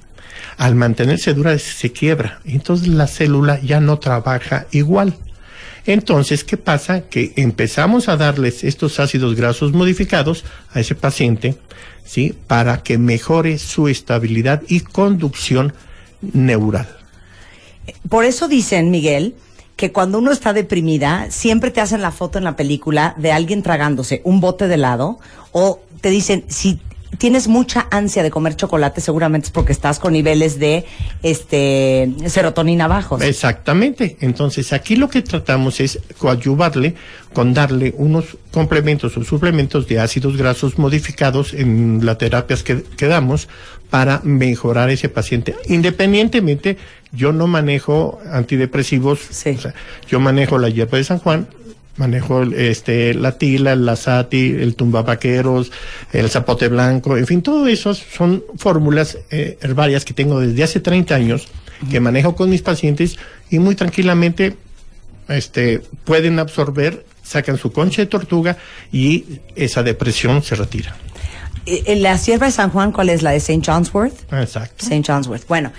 Al 0.57 0.75
mantenerse 0.75 1.35
dura 1.35 1.59
se 1.59 1.93
quiebra, 1.93 2.41
entonces 2.45 2.89
la 2.89 3.07
célula 3.07 3.61
ya 3.61 3.81
no 3.81 3.99
trabaja 3.99 4.67
igual. 4.73 5.15
Entonces, 5.87 6.45
¿qué 6.45 6.57
pasa? 6.57 7.03
Que 7.03 7.33
empezamos 7.37 8.09
a 8.09 8.17
darles 8.17 8.65
estos 8.65 8.99
ácidos 9.01 9.35
grasos 9.35 9.73
modificados 9.73 10.45
a 10.73 10.81
ese 10.81 10.95
paciente, 10.95 11.57
¿sí? 12.05 12.35
Para 12.47 12.83
que 12.83 12.97
mejore 12.99 13.59
su 13.59 13.89
estabilidad 13.89 14.63
y 14.69 14.81
conducción 14.81 15.75
neural. 16.33 16.89
Por 18.09 18.25
eso 18.25 18.49
dicen, 18.49 18.91
Miguel, 18.91 19.35
que 19.77 19.93
cuando 19.93 20.19
uno 20.19 20.31
está 20.31 20.53
deprimida, 20.53 21.31
siempre 21.31 21.71
te 21.71 21.81
hacen 21.81 22.03
la 22.03 22.13
foto 22.13 22.39
en 22.39 22.45
la 22.45 22.57
película 22.57 23.15
de 23.19 23.33
alguien 23.33 23.63
tragándose 23.63 24.21
un 24.25 24.41
bote 24.41 24.69
de 24.69 24.75
helado 24.75 25.19
o 25.53 25.81
te 26.01 26.11
dicen, 26.11 26.45
si 26.49 26.81
tienes 27.19 27.49
mucha 27.49 27.87
ansia 27.91 28.23
de 28.23 28.31
comer 28.31 28.57
chocolate, 28.57 29.01
seguramente 29.01 29.47
es 29.47 29.51
porque 29.53 29.73
estás 29.73 29.99
con 29.99 30.13
niveles 30.13 30.59
de 30.59 30.85
este 31.23 32.13
serotonina 32.27 32.89
bajos. 32.89 33.23
Exactamente. 33.23 34.17
Entonces, 34.21 34.73
aquí 34.73 34.97
lo 34.97 35.09
que 35.09 35.23
tratamos 35.23 35.81
es 35.81 35.99
coadyuvarle 36.19 36.95
con 37.33 37.53
darle 37.55 37.95
unos 37.97 38.37
complementos 38.53 39.17
o 39.17 39.25
suplementos 39.25 39.89
de 39.89 39.99
ácidos 40.01 40.37
grasos 40.37 40.79
modificados 40.79 41.53
en 41.55 42.01
las 42.05 42.19
terapias 42.19 42.63
que, 42.63 42.83
que 42.83 43.07
damos 43.07 43.49
para 43.91 44.21
mejorar 44.25 44.91
ese 44.91 45.09
paciente. 45.09 45.55
Independientemente, 45.67 46.77
yo 47.13 47.33
no 47.33 47.47
manejo 47.47 48.21
antidepresivos, 48.33 49.21
Sí. 49.31 49.51
o 49.51 49.61
sea, 49.61 49.75
yo 50.09 50.21
manejo 50.21 50.59
la 50.59 50.69
hierba 50.69 50.99
de 50.99 51.05
San 51.05 51.19
Juan, 51.19 51.49
manejo 51.97 52.43
este 52.43 53.15
la 53.15 53.39
tila, 53.39 53.73
el 53.73 53.87
lasati, 53.87 54.51
el 54.51 54.75
tumbabaqueros, 54.75 55.71
el 56.13 56.29
zapote 56.31 56.69
blanco, 56.69 57.17
en 57.17 57.27
fin, 57.27 57.43
todo 57.43 57.67
eso 57.67 57.95
son 57.95 58.45
fórmulas 58.57 59.19
eh, 59.31 59.59
herbarias 59.61 60.05
que 60.05 60.15
tengo 60.15 60.41
desde 60.41 60.65
hace 60.65 60.81
30 60.81 61.15
años 61.15 61.49
que 61.91 62.01
manejo 62.01 62.35
con 62.35 62.51
mis 62.51 62.63
pacientes 62.63 63.19
y 63.51 63.59
muy 63.59 63.75
tranquilamente 63.75 64.57
este 65.29 65.81
pueden 66.05 66.39
absorber, 66.39 67.05
sacan 67.23 67.59
su 67.59 67.73
concha 67.73 68.03
de 68.03 68.07
tortuga 68.07 68.57
y 68.93 69.41
esa 69.55 69.83
depresión 69.83 70.43
se 70.43 70.55
retira. 70.55 70.97
Eh, 71.67 71.83
eh, 71.87 71.97
La 71.97 72.19
sierva 72.19 72.47
de 72.47 72.53
San 72.53 72.71
Juan, 72.71 72.93
¿cuál 72.93 73.09
es? 73.09 73.23
La 73.23 73.31
de 73.31 73.39
St. 73.39 73.63
John'sworth. 73.65 74.33
Exacto. 74.33 74.85
St. 74.85 75.03
John'sworth. 75.07 75.47
Bueno, 75.49 75.73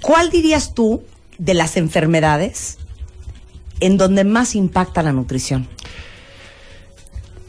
¿cuál 0.00 0.30
dirías 0.30 0.74
tú 0.74 1.02
de 1.38 1.54
las 1.54 1.76
enfermedades 1.76 2.78
en 3.80 3.96
donde 3.96 4.24
más 4.24 4.54
impacta 4.54 5.02
la 5.02 5.12
nutrición? 5.12 5.68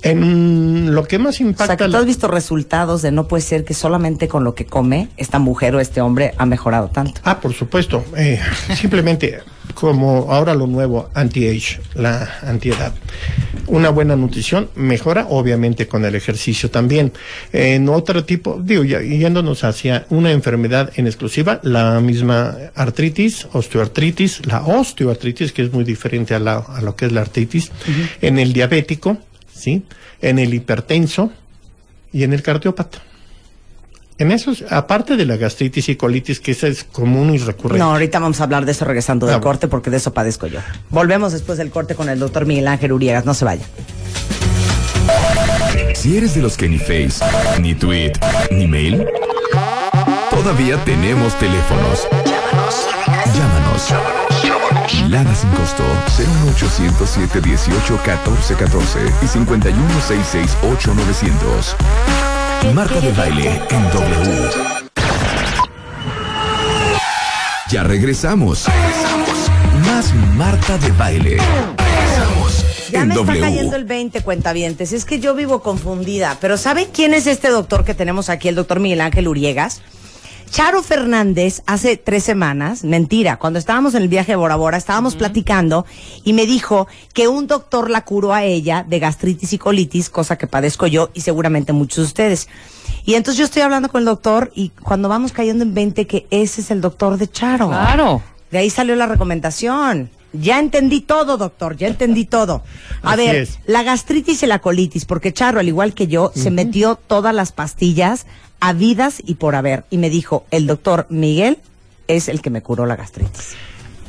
En 0.03 0.93
lo 0.93 1.05
que 1.05 1.17
más 1.17 1.35
O 1.35 1.37
sea, 1.37 1.47
impacta 1.47 1.77
que 1.77 1.89
tú 1.89 1.97
has 1.97 2.05
visto 2.05 2.27
resultados 2.27 3.01
de 3.01 3.11
no 3.11 3.27
puede 3.27 3.41
ser 3.41 3.65
que 3.65 3.73
solamente 3.73 4.27
con 4.27 4.43
lo 4.43 4.53
que 4.53 4.65
come 4.65 5.09
esta 5.17 5.39
mujer 5.39 5.75
o 5.75 5.79
este 5.79 6.01
hombre 6.01 6.33
ha 6.37 6.45
mejorado 6.45 6.89
tanto. 6.89 7.19
Ah, 7.23 7.39
por 7.39 7.53
supuesto. 7.53 8.05
Eh, 8.15 8.39
simplemente 8.75 9.39
como 9.73 10.31
ahora 10.31 10.53
lo 10.53 10.67
nuevo, 10.67 11.09
anti-age, 11.13 11.79
la 11.95 12.39
antiedad. 12.41 12.93
Una 13.67 13.89
buena 13.89 14.15
nutrición 14.15 14.69
mejora, 14.75 15.27
obviamente, 15.29 15.87
con 15.87 16.05
el 16.05 16.15
ejercicio 16.15 16.71
también. 16.71 17.11
En 17.51 17.89
otro 17.89 18.23
tipo, 18.23 18.59
digo, 18.63 18.83
yéndonos 18.83 19.63
hacia 19.63 20.05
una 20.09 20.31
enfermedad 20.31 20.91
en 20.95 21.07
exclusiva, 21.07 21.59
la 21.63 21.99
misma 21.99 22.55
artritis, 22.75 23.47
osteoartritis, 23.51 24.45
la 24.45 24.61
osteoartritis, 24.61 25.51
que 25.51 25.63
es 25.63 25.73
muy 25.73 25.83
diferente 25.83 26.33
a, 26.33 26.39
la, 26.39 26.57
a 26.57 26.81
lo 26.81 26.95
que 26.95 27.05
es 27.07 27.11
la 27.11 27.21
artritis, 27.21 27.71
en 28.21 28.39
el 28.39 28.53
diabético, 28.53 29.17
¿sí? 29.51 29.83
En 30.21 30.39
el 30.39 30.53
hipertenso 30.53 31.31
y 32.13 32.23
en 32.23 32.33
el 32.33 32.41
cardiópata. 32.41 33.06
En 34.19 34.31
esos, 34.31 34.63
aparte 34.71 35.15
de 35.15 35.25
la 35.25 35.37
gastritis 35.37 35.89
y 35.89 35.95
colitis, 35.95 36.39
que 36.39 36.51
esa 36.51 36.67
es 36.67 36.83
común 36.83 37.33
y 37.35 37.37
recurrente. 37.37 37.83
No, 37.83 37.91
ahorita 37.91 38.17
vamos 38.19 38.39
a 38.41 38.45
hablar 38.45 38.65
de 38.65 38.71
eso 38.71 38.83
regresando 38.83 39.27
del 39.27 39.35
Ah, 39.35 39.41
corte 39.41 39.67
porque 39.67 39.91
de 39.91 39.97
eso 39.97 40.11
padezco 40.11 40.47
yo. 40.47 40.59
Volvemos 40.89 41.33
después 41.33 41.59
del 41.59 41.69
corte 41.69 41.93
con 41.93 42.09
el 42.09 42.17
doctor 42.17 42.47
Miguel 42.47 42.67
Ángel 42.67 42.93
Uriegas. 42.93 43.25
No 43.25 43.35
se 43.35 43.45
vaya. 43.45 43.63
Si 45.93 46.17
eres 46.17 46.33
de 46.33 46.41
los 46.41 46.57
que 46.57 46.67
ni 46.67 46.79
Face, 46.79 47.23
ni 47.61 47.75
Tweet, 47.75 48.13
ni 48.51 48.65
Mail, 48.67 49.05
todavía 50.31 50.83
tenemos 50.83 51.37
teléfonos. 51.37 52.07
Llámanos. 53.35 53.93
Lada 55.09 55.33
sin 55.35 55.49
costo 55.51 55.83
01807 56.17 57.41
18 57.41 57.99
14 58.03 58.53
14 58.55 58.99
y 59.21 59.27
5166 59.27 60.57
900. 60.95 61.75
Marta 62.73 62.99
de 62.99 63.11
baile 63.11 63.61
en 63.69 63.83
W. 63.91 64.49
Ya 67.69 67.83
regresamos. 67.83 68.65
Más 69.85 70.13
Marta 70.35 70.77
de 70.77 70.91
baile. 70.91 71.37
Regresamos 71.77 72.65
Ya 72.91 73.01
en 73.01 73.07
me 73.09 73.15
está 73.15 73.39
cayendo 73.39 73.75
el 73.75 73.85
20, 73.85 74.21
cuentavientes. 74.21 74.91
Es 74.91 75.05
que 75.05 75.19
yo 75.19 75.35
vivo 75.35 75.61
confundida. 75.61 76.37
Pero 76.41 76.57
¿sabe 76.57 76.89
quién 76.91 77.13
es 77.13 77.27
este 77.27 77.49
doctor 77.49 77.85
que 77.85 77.93
tenemos 77.93 78.29
aquí, 78.29 78.47
el 78.47 78.55
doctor 78.55 78.79
Miguel 78.79 79.01
Ángel 79.01 79.27
Uriegas? 79.27 79.81
Charo 80.49 80.81
Fernández, 80.81 81.61
hace 81.65 81.97
tres 81.97 82.23
semanas, 82.23 82.83
mentira, 82.83 83.37
cuando 83.37 83.59
estábamos 83.59 83.93
en 83.95 84.01
el 84.03 84.07
viaje 84.07 84.31
de 84.31 84.37
Bora 84.37 84.55
Bora, 84.55 84.77
estábamos 84.77 85.15
platicando 85.15 85.85
y 86.23 86.33
me 86.33 86.45
dijo 86.45 86.87
que 87.13 87.27
un 87.27 87.47
doctor 87.47 87.89
la 87.89 88.01
curó 88.05 88.33
a 88.33 88.43
ella 88.43 88.83
de 88.87 88.99
gastritis 88.99 89.53
y 89.53 89.57
colitis, 89.57 90.09
cosa 90.09 90.37
que 90.37 90.47
padezco 90.47 90.87
yo 90.87 91.09
y 91.13 91.21
seguramente 91.21 91.73
muchos 91.73 91.97
de 91.97 92.03
ustedes. 92.03 92.47
Y 93.05 93.15
entonces 93.15 93.37
yo 93.37 93.45
estoy 93.45 93.61
hablando 93.61 93.89
con 93.89 93.99
el 93.99 94.05
doctor 94.05 94.51
y 94.55 94.69
cuando 94.69 95.09
vamos 95.09 95.31
cayendo 95.31 95.63
en 95.63 95.73
20 95.73 96.07
que 96.07 96.27
ese 96.31 96.61
es 96.61 96.71
el 96.71 96.81
doctor 96.81 97.17
de 97.17 97.27
Charo. 97.29 97.67
Claro. 97.67 98.21
De 98.49 98.57
ahí 98.57 98.69
salió 98.69 98.95
la 98.95 99.05
recomendación. 99.05 100.09
Ya 100.33 100.59
entendí 100.59 101.01
todo, 101.01 101.37
doctor, 101.37 101.77
ya 101.77 101.87
entendí 101.87 102.25
todo. 102.25 102.63
A 103.01 103.13
Así 103.13 103.25
ver, 103.25 103.35
es. 103.37 103.59
la 103.65 103.83
gastritis 103.83 104.43
y 104.43 104.45
la 104.47 104.59
colitis, 104.59 105.05
porque 105.05 105.33
Charro, 105.33 105.59
al 105.59 105.67
igual 105.67 105.93
que 105.93 106.07
yo, 106.07 106.31
se 106.35 106.51
metió 106.51 106.95
todas 106.95 107.33
las 107.33 107.51
pastillas 107.53 108.25
habidas 108.59 109.21
y 109.25 109.35
por 109.35 109.55
haber. 109.55 109.85
Y 109.89 109.97
me 109.97 110.09
dijo, 110.09 110.45
el 110.51 110.67
doctor 110.67 111.07
Miguel 111.09 111.57
es 112.07 112.27
el 112.27 112.41
que 112.41 112.49
me 112.49 112.61
curó 112.61 112.85
la 112.85 112.95
gastritis. 112.95 113.55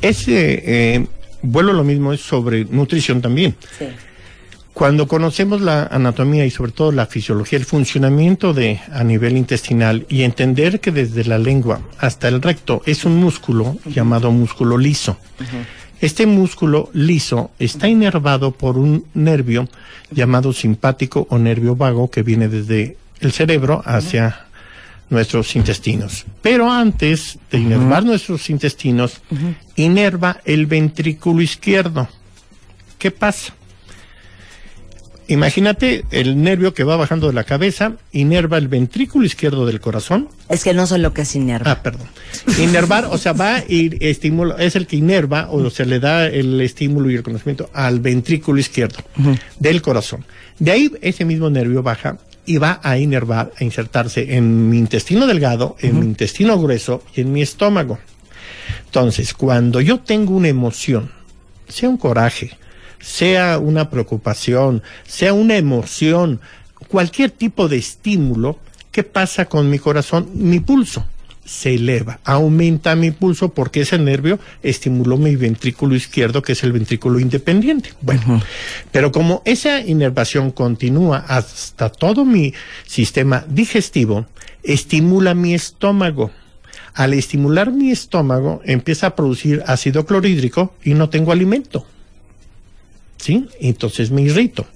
Ese, 0.01 0.63
eh, 0.65 1.07
vuelvo 1.41 1.71
a 1.71 1.75
lo 1.75 1.83
mismo, 1.83 2.13
es 2.13 2.21
sobre 2.21 2.65
nutrición 2.65 3.21
también. 3.21 3.55
Sí. 3.77 3.85
Cuando 4.79 5.09
conocemos 5.09 5.59
la 5.59 5.87
anatomía 5.87 6.45
y 6.45 6.51
sobre 6.51 6.71
todo 6.71 6.93
la 6.93 7.05
fisiología, 7.05 7.59
el 7.59 7.65
funcionamiento 7.65 8.53
de 8.53 8.79
a 8.93 9.03
nivel 9.03 9.35
intestinal 9.35 10.05
y 10.07 10.21
entender 10.21 10.79
que 10.79 10.93
desde 10.93 11.25
la 11.25 11.37
lengua 11.37 11.81
hasta 11.97 12.29
el 12.29 12.41
recto 12.41 12.81
es 12.85 13.03
un 13.03 13.17
músculo 13.17 13.75
llamado 13.85 14.31
músculo 14.31 14.77
liso. 14.77 15.17
Este 15.99 16.25
músculo 16.25 16.89
liso 16.93 17.51
está 17.59 17.89
inervado 17.89 18.51
por 18.51 18.77
un 18.77 19.03
nervio 19.13 19.67
llamado 20.11 20.53
simpático 20.53 21.27
o 21.29 21.37
nervio 21.37 21.75
vago 21.75 22.09
que 22.09 22.23
viene 22.23 22.47
desde 22.47 22.95
el 23.19 23.31
cerebro 23.31 23.81
hacia 23.85 24.45
nuestros 25.09 25.55
intestinos. 25.55 26.25
Pero 26.41 26.71
antes 26.71 27.39
de 27.51 27.59
inervar 27.59 28.03
nuestros 28.03 28.49
intestinos, 28.49 29.21
inerva 29.75 30.39
el 30.45 30.65
ventrículo 30.65 31.41
izquierdo. 31.41 32.07
¿Qué 32.97 33.11
pasa? 33.11 33.53
Imagínate 35.29 36.05
el 36.09 36.41
nervio 36.41 36.73
que 36.73 36.83
va 36.83 36.95
bajando 36.95 37.27
de 37.27 37.33
la 37.33 37.43
cabeza, 37.43 37.93
inerva 38.11 38.57
el 38.57 38.67
ventrículo 38.67 39.27
izquierdo 39.27 39.67
del 39.67 39.79
corazón. 39.79 40.27
Es 40.49 40.63
que 40.63 40.73
no 40.73 40.87
sé 40.87 40.97
lo 40.97 41.13
que 41.13 41.21
es 41.21 41.35
inerva. 41.35 41.69
Ah, 41.69 41.83
perdón. 41.83 42.07
Inervar, 42.57 43.05
o 43.05 43.17
sea, 43.19 43.33
va 43.33 43.59
y 43.59 43.95
estimula, 44.03 44.55
es 44.57 44.75
el 44.75 44.87
que 44.87 44.95
inerva, 44.95 45.47
o 45.51 45.69
se 45.69 45.85
le 45.85 45.99
da 45.99 46.25
el 46.25 46.59
estímulo 46.61 47.11
y 47.11 47.15
el 47.15 47.21
conocimiento 47.21 47.69
al 47.73 47.99
ventrículo 47.99 48.59
izquierdo 48.59 49.03
del 49.59 49.83
corazón. 49.83 50.25
De 50.57 50.71
ahí 50.71 50.91
ese 51.01 51.25
mismo 51.25 51.51
nervio 51.51 51.83
baja 51.83 52.17
y 52.49 52.57
va 52.57 52.79
a 52.81 52.97
inervar, 52.97 53.51
a 53.59 53.63
insertarse 53.63 54.35
en 54.35 54.71
mi 54.71 54.79
intestino 54.79 55.27
delgado, 55.27 55.75
en 55.81 55.99
mi 55.99 56.05
intestino 56.07 56.59
grueso 56.59 57.03
y 57.13 57.21
en 57.21 57.31
mi 57.31 57.43
estómago. 57.43 57.99
Entonces, 58.85 59.35
cuando 59.35 59.81
yo 59.81 59.99
tengo 59.99 60.35
una 60.35 60.47
emoción, 60.47 61.11
sea 61.67 61.89
un 61.89 61.97
coraje, 61.97 62.57
sea 62.99 63.59
una 63.59 63.91
preocupación, 63.91 64.81
sea 65.05 65.33
una 65.33 65.57
emoción, 65.57 66.41
cualquier 66.87 67.29
tipo 67.29 67.67
de 67.67 67.77
estímulo, 67.77 68.57
¿qué 68.91 69.03
pasa 69.03 69.45
con 69.45 69.69
mi 69.69 69.77
corazón? 69.77 70.31
Mi 70.33 70.59
pulso 70.59 71.05
se 71.49 71.73
eleva, 71.73 72.19
aumenta 72.25 72.95
mi 72.95 73.09
pulso 73.09 73.49
porque 73.55 73.81
ese 73.81 73.97
nervio 73.97 74.37
estimuló 74.61 75.17
mi 75.17 75.35
ventrículo 75.35 75.95
izquierdo, 75.95 76.43
que 76.43 76.51
es 76.51 76.63
el 76.63 76.71
ventrículo 76.71 77.19
independiente. 77.19 77.89
Bueno, 78.01 78.39
pero 78.91 79.11
como 79.11 79.41
esa 79.45 79.81
inervación 79.81 80.51
continúa 80.51 81.25
hasta 81.27 81.89
todo 81.89 82.23
mi 82.23 82.53
sistema 82.85 83.43
digestivo, 83.49 84.27
estimula 84.61 85.33
mi 85.33 85.55
estómago. 85.55 86.29
Al 86.93 87.15
estimular 87.15 87.71
mi 87.71 87.89
estómago, 87.89 88.61
empieza 88.63 89.07
a 89.07 89.15
producir 89.15 89.63
ácido 89.65 90.05
clorhídrico 90.05 90.75
y 90.83 90.93
no 90.93 91.09
tengo 91.09 91.31
alimento. 91.31 91.83
¿sí? 93.17 93.47
Entonces 93.59 94.11
me 94.11 94.21
irrito. 94.21 94.67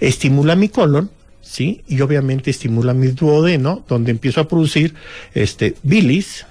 Estimula 0.00 0.56
mi 0.56 0.70
colon, 0.70 1.08
¿sí? 1.46 1.82
Y 1.86 2.00
obviamente 2.00 2.50
estimula 2.50 2.92
mi 2.92 3.08
duodeno, 3.08 3.84
donde 3.88 4.10
empiezo 4.10 4.40
a 4.40 4.48
producir 4.48 4.94
este 5.34 5.74
bilis 5.82 6.46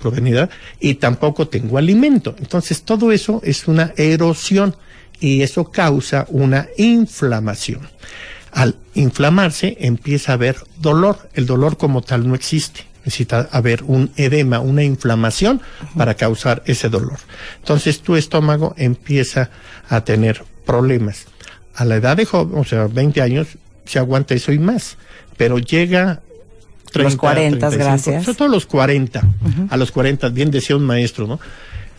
provenida 0.00 0.48
y 0.80 0.94
tampoco 0.94 1.48
tengo 1.48 1.78
alimento. 1.78 2.34
Entonces 2.38 2.82
todo 2.82 3.12
eso 3.12 3.40
es 3.44 3.66
una 3.68 3.92
erosión 3.96 4.76
y 5.20 5.42
eso 5.42 5.70
causa 5.70 6.26
una 6.28 6.68
inflamación. 6.76 7.88
Al 8.52 8.76
inflamarse 8.94 9.76
empieza 9.80 10.32
a 10.32 10.34
haber 10.36 10.56
dolor. 10.80 11.28
El 11.34 11.46
dolor 11.46 11.76
como 11.76 12.02
tal 12.02 12.26
no 12.26 12.34
existe. 12.34 12.86
Necesita 13.04 13.48
haber 13.52 13.84
un 13.84 14.10
edema, 14.16 14.60
una 14.60 14.82
inflamación 14.82 15.60
para 15.96 16.14
causar 16.14 16.62
ese 16.66 16.88
dolor. 16.88 17.18
Entonces 17.58 18.00
tu 18.00 18.16
estómago 18.16 18.74
empieza 18.78 19.50
a 19.88 20.04
tener 20.04 20.42
problemas. 20.64 21.26
A 21.74 21.84
la 21.84 21.96
edad 21.96 22.16
de 22.16 22.24
joven, 22.24 22.58
o 22.58 22.64
sea, 22.64 22.86
20 22.86 23.20
años, 23.20 23.58
se 23.86 23.98
aguanta 23.98 24.34
eso 24.34 24.52
y 24.52 24.58
más. 24.58 24.96
pero 25.36 25.58
llega... 25.58 26.22
Los 26.94 27.16
40, 27.16 27.68
35, 27.68 27.84
gracias. 27.84 28.24
Sobre 28.24 28.38
todo 28.38 28.48
los 28.48 28.64
40. 28.64 29.22
A 29.68 29.76
los 29.76 29.90
40, 29.90 30.30
bien 30.30 30.50
decía 30.50 30.76
un 30.76 30.84
maestro, 30.84 31.26
¿no? 31.26 31.38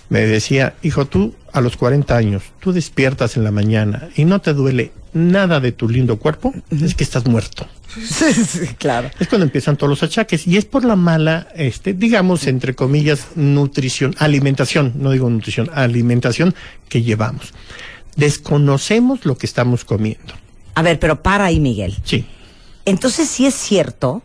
Me 0.09 0.21
decía, 0.21 0.73
hijo, 0.81 1.05
tú 1.05 1.35
a 1.51 1.61
los 1.61 1.77
40 1.77 2.15
años, 2.15 2.43
tú 2.59 2.71
despiertas 2.71 3.37
en 3.37 3.43
la 3.43 3.51
mañana 3.51 4.09
y 4.15 4.25
no 4.25 4.39
te 4.39 4.53
duele 4.53 4.91
nada 5.13 5.59
de 5.59 5.71
tu 5.71 5.89
lindo 5.89 6.17
cuerpo, 6.17 6.53
es 6.71 6.95
que 6.95 7.03
estás 7.03 7.25
muerto. 7.25 7.67
Sí, 7.97 8.31
sí, 8.33 8.67
claro. 8.77 9.09
Es 9.19 9.27
cuando 9.27 9.45
empiezan 9.45 9.75
todos 9.75 9.89
los 9.89 10.03
achaques 10.03 10.45
y 10.45 10.57
es 10.57 10.65
por 10.65 10.85
la 10.85 10.95
mala, 10.95 11.47
este, 11.55 11.93
digamos, 11.93 12.45
entre 12.45 12.75
comillas, 12.75 13.29
nutrición, 13.35 14.13
alimentación, 14.19 14.93
no 14.97 15.11
digo 15.11 15.29
nutrición, 15.29 15.71
alimentación 15.73 16.53
que 16.89 17.01
llevamos. 17.01 17.53
Desconocemos 18.15 19.25
lo 19.25 19.37
que 19.37 19.47
estamos 19.47 19.83
comiendo. 19.83 20.33
A 20.77 20.83
ver, 20.83 20.99
pero 20.99 21.23
para 21.23 21.45
ahí, 21.45 21.59
Miguel. 21.59 21.97
Sí. 22.03 22.23
Entonces 22.85 23.27
sí 23.27 23.47
es 23.47 23.55
cierto 23.55 24.21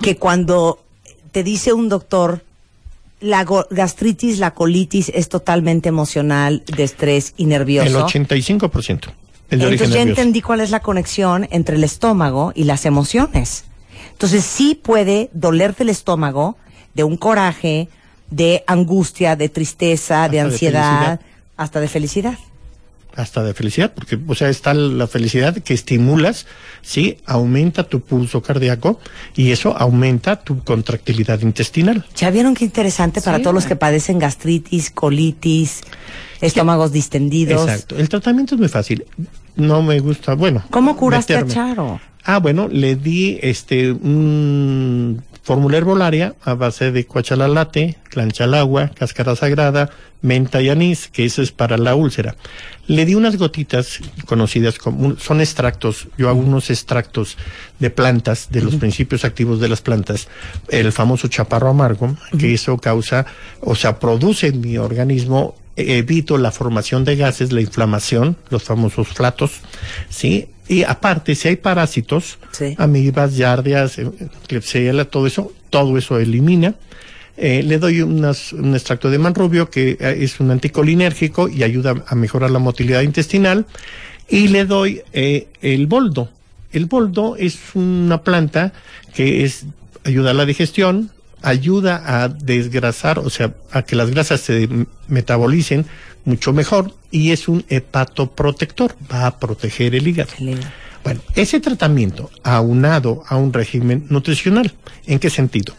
que 0.00 0.16
cuando 0.16 0.82
te 1.30 1.42
dice 1.42 1.74
un 1.74 1.90
doctor 1.90 2.42
la 3.20 3.44
gastritis, 3.68 4.38
la 4.38 4.52
colitis 4.52 5.12
es 5.14 5.28
totalmente 5.28 5.90
emocional, 5.90 6.62
de 6.74 6.84
estrés 6.84 7.34
y 7.36 7.44
nervioso. 7.44 7.98
El 7.98 8.26
85%. 8.26 9.12
El 9.50 9.58
de 9.58 9.64
Entonces 9.64 9.90
ya 9.90 9.96
nervioso. 9.96 10.08
entendí 10.08 10.40
cuál 10.40 10.60
es 10.62 10.70
la 10.70 10.80
conexión 10.80 11.46
entre 11.50 11.76
el 11.76 11.84
estómago 11.84 12.52
y 12.54 12.64
las 12.64 12.86
emociones. 12.86 13.64
Entonces 14.10 14.42
sí 14.42 14.74
puede 14.74 15.28
dolerte 15.34 15.82
el 15.82 15.90
estómago 15.90 16.56
de 16.94 17.04
un 17.04 17.18
coraje, 17.18 17.90
de 18.30 18.64
angustia, 18.66 19.36
de 19.36 19.50
tristeza, 19.50 20.14
de 20.14 20.22
Hasta 20.22 20.32
de 20.32 20.40
ansiedad, 20.40 21.20
hasta 21.58 21.80
de 21.80 21.88
felicidad. 21.88 22.38
Hasta 23.16 23.42
de 23.42 23.54
felicidad, 23.54 23.92
porque, 23.94 24.18
o 24.26 24.34
sea, 24.34 24.48
está 24.48 24.74
la 24.74 25.06
felicidad 25.06 25.56
que 25.58 25.74
estimulas, 25.74 26.46
sí, 26.82 27.18
aumenta 27.26 27.84
tu 27.84 28.00
pulso 28.00 28.42
cardíaco 28.42 28.98
y 29.36 29.52
eso 29.52 29.76
aumenta 29.76 30.42
tu 30.42 30.62
contractilidad 30.64 31.40
intestinal. 31.40 32.04
¿Ya 32.16 32.30
vieron 32.30 32.54
qué 32.54 32.64
interesante 32.64 33.20
para 33.20 33.36
Sí. 33.38 33.42
todos 33.44 33.54
los 33.54 33.66
que 33.66 33.76
padecen 33.76 34.18
gastritis, 34.18 34.90
colitis, 34.90 35.82
estómagos 36.40 36.92
distendidos? 36.92 37.62
Exacto. 37.62 37.96
El 37.96 38.08
tratamiento 38.08 38.54
es 38.54 38.60
muy 38.60 38.68
fácil. 38.68 39.04
No 39.56 39.82
me 39.82 40.00
gusta, 40.00 40.34
bueno. 40.34 40.64
¿Cómo 40.70 40.96
curaste 40.96 41.34
meterme. 41.34 41.52
a 41.52 41.54
Charo? 41.54 42.00
Ah, 42.24 42.38
bueno, 42.38 42.68
le 42.68 42.96
di 42.96 43.38
este 43.42 43.92
un 43.92 45.22
fórmula 45.44 45.76
herbolaria 45.76 46.34
a 46.42 46.54
base 46.54 46.90
de 46.90 47.06
cuachalalate, 47.06 47.98
plancha 48.10 48.44
al 48.44 48.54
agua, 48.54 48.90
cáscara 48.94 49.36
sagrada, 49.36 49.90
menta 50.22 50.62
y 50.62 50.70
anís, 50.70 51.08
que 51.08 51.26
eso 51.26 51.42
es 51.42 51.52
para 51.52 51.76
la 51.76 51.94
úlcera. 51.94 52.34
Le 52.86 53.04
di 53.04 53.14
unas 53.14 53.36
gotitas 53.36 54.00
conocidas 54.24 54.78
como 54.78 55.16
son 55.18 55.42
extractos, 55.42 56.08
yo 56.16 56.30
hago 56.30 56.40
unos 56.40 56.70
extractos 56.70 57.36
de 57.78 57.90
plantas, 57.90 58.48
de 58.50 58.62
los 58.62 58.76
principios 58.76 59.26
activos 59.26 59.60
de 59.60 59.68
las 59.68 59.82
plantas, 59.82 60.28
el 60.70 60.90
famoso 60.92 61.28
chaparro 61.28 61.68
amargo, 61.68 62.16
que 62.38 62.54
eso 62.54 62.78
causa, 62.78 63.26
o 63.60 63.74
sea, 63.74 63.98
produce 63.98 64.46
en 64.46 64.62
mi 64.62 64.78
organismo 64.78 65.56
evito 65.76 66.38
la 66.38 66.52
formación 66.52 67.04
de 67.04 67.16
gases, 67.16 67.52
la 67.52 67.60
inflamación, 67.60 68.38
los 68.48 68.62
famosos 68.62 69.08
flatos, 69.08 69.60
¿sí? 70.08 70.48
Y 70.68 70.82
aparte, 70.82 71.34
si 71.34 71.48
hay 71.48 71.56
parásitos, 71.56 72.38
Sí. 72.52 72.74
amibas, 72.78 73.36
yardias, 73.36 73.98
eh, 73.98 74.10
Klebsiella, 74.46 75.04
todo 75.04 75.26
eso, 75.26 75.52
todo 75.70 75.98
eso 75.98 76.18
elimina. 76.18 76.74
Eh, 77.36 77.62
le 77.64 77.78
doy 77.78 78.00
unas- 78.00 78.52
un 78.52 78.74
extracto 78.74 79.10
de 79.10 79.18
manrubio 79.18 79.68
que 79.68 79.96
eh, 80.00 80.18
es 80.20 80.38
un 80.40 80.50
anticolinérgico 80.52 81.48
y 81.48 81.64
ayuda 81.64 82.02
a 82.06 82.14
mejorar 82.14 82.50
la 82.50 82.60
motilidad 82.60 83.02
intestinal. 83.02 83.66
Y 84.28 84.48
le 84.48 84.64
doy 84.64 85.02
eh, 85.12 85.48
el 85.60 85.86
boldo. 85.86 86.30
El 86.72 86.86
boldo 86.86 87.36
es 87.36 87.58
una 87.74 88.22
planta 88.22 88.72
que 89.14 89.44
es 89.44 89.66
ayuda 90.04 90.30
a 90.30 90.34
la 90.34 90.46
digestión, 90.46 91.10
ayuda 91.44 92.02
a 92.04 92.28
desgrasar, 92.28 93.18
o 93.18 93.30
sea, 93.30 93.54
a 93.70 93.82
que 93.82 93.96
las 93.96 94.10
grasas 94.10 94.40
se 94.40 94.68
metabolicen 95.08 95.86
mucho 96.24 96.52
mejor 96.52 96.92
y 97.10 97.30
es 97.32 97.48
un 97.48 97.64
hepatoprotector, 97.68 98.96
va 99.12 99.26
a 99.26 99.38
proteger 99.38 99.94
el 99.94 100.08
hígado. 100.08 100.30
El 100.38 100.50
hígado. 100.50 100.68
Bueno, 101.04 101.20
ese 101.34 101.60
tratamiento 101.60 102.30
aunado 102.42 103.24
a 103.28 103.36
un 103.36 103.52
régimen 103.52 104.06
nutricional, 104.08 104.72
¿en 105.06 105.18
qué 105.18 105.28
sentido? 105.28 105.74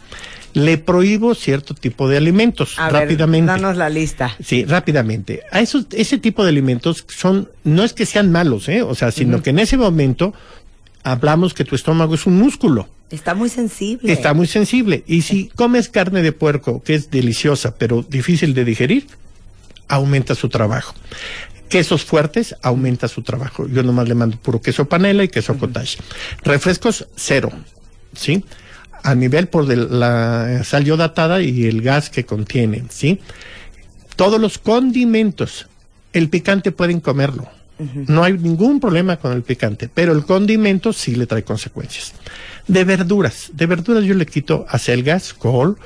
Le 0.54 0.78
prohíbo 0.78 1.34
cierto 1.36 1.74
tipo 1.74 2.08
de 2.08 2.16
alimentos 2.16 2.76
A 2.78 2.86
ver, 2.86 3.02
rápidamente. 3.02 3.52
danos 3.52 3.76
la 3.76 3.90
lista. 3.90 4.38
Sí, 4.42 4.64
rápidamente. 4.64 5.42
A 5.52 5.60
esos, 5.60 5.88
ese 5.92 6.18
tipo 6.20 6.44
de 6.44 6.50
alimentos 6.50 7.06
son, 7.10 7.50
no 7.64 7.84
es 7.84 7.94
que 7.94 8.06
sean 8.06 8.32
malos, 8.32 8.70
¿eh? 8.70 8.84
O 8.84 8.96
sea, 8.96 9.12
sino 9.12 9.42
que 9.42 9.50
en 9.50 9.60
ese 9.60 9.78
momento 9.78 10.34
hablamos 11.04 11.54
que 11.54 11.66
tu 11.66 11.76
estómago 11.76 12.16
es 12.16 12.26
un 12.26 12.38
músculo. 12.38 12.88
Está 13.10 13.36
muy 13.36 13.50
sensible. 13.50 14.12
Está 14.12 14.34
muy 14.34 14.48
sensible. 14.48 15.04
Y 15.06 15.22
si 15.22 15.50
comes 15.50 15.90
carne 15.90 16.22
de 16.22 16.32
puerco, 16.32 16.82
que 16.82 16.96
es 16.96 17.12
deliciosa, 17.12 17.76
pero 17.76 18.04
difícil 18.04 18.54
de 18.54 18.66
digerir, 18.66 19.08
aumenta 19.88 20.36
su 20.36 20.50
trabajo. 20.50 20.96
Quesos 21.70 22.04
fuertes, 22.04 22.56
aumenta 22.62 23.08
su 23.08 23.22
trabajo. 23.22 23.68
Yo 23.68 23.84
nomás 23.84 24.08
le 24.08 24.16
mando 24.16 24.38
puro 24.38 24.62
queso 24.62 24.88
panela 24.88 25.24
y 25.24 25.28
queso 25.28 25.58
cottage. 25.58 25.98
Refrescos, 26.44 27.08
cero. 27.16 27.52
¿Sí? 28.16 28.44
A 29.04 29.14
nivel 29.14 29.48
por 29.48 29.68
de 29.68 29.76
la 29.76 30.64
sal 30.64 30.88
iodatada 30.88 31.42
y 31.42 31.66
el 31.66 31.82
gas 31.82 32.10
que 32.10 32.26
contiene. 32.26 32.86
¿Sí? 32.90 33.20
Todos 34.16 34.40
los 34.40 34.58
condimentos. 34.58 35.68
El 36.14 36.30
picante 36.30 36.72
pueden 36.72 37.02
comerlo. 37.02 37.50
No 37.78 38.24
hay 38.24 38.34
ningún 38.34 38.80
problema 38.80 39.18
con 39.18 39.34
el 39.34 39.44
picante, 39.44 39.90
pero 39.94 40.14
el 40.14 40.24
condimento 40.24 40.94
sí 40.94 41.14
le 41.16 41.28
trae 41.28 41.44
consecuencias. 41.44 42.14
De 42.68 42.84
verduras, 42.84 43.52
de 43.54 43.66
verduras 43.66 44.04
yo 44.04 44.14
le 44.16 44.26
quito 44.26 44.66
acelgas, 44.70 45.34
col, 45.34 45.78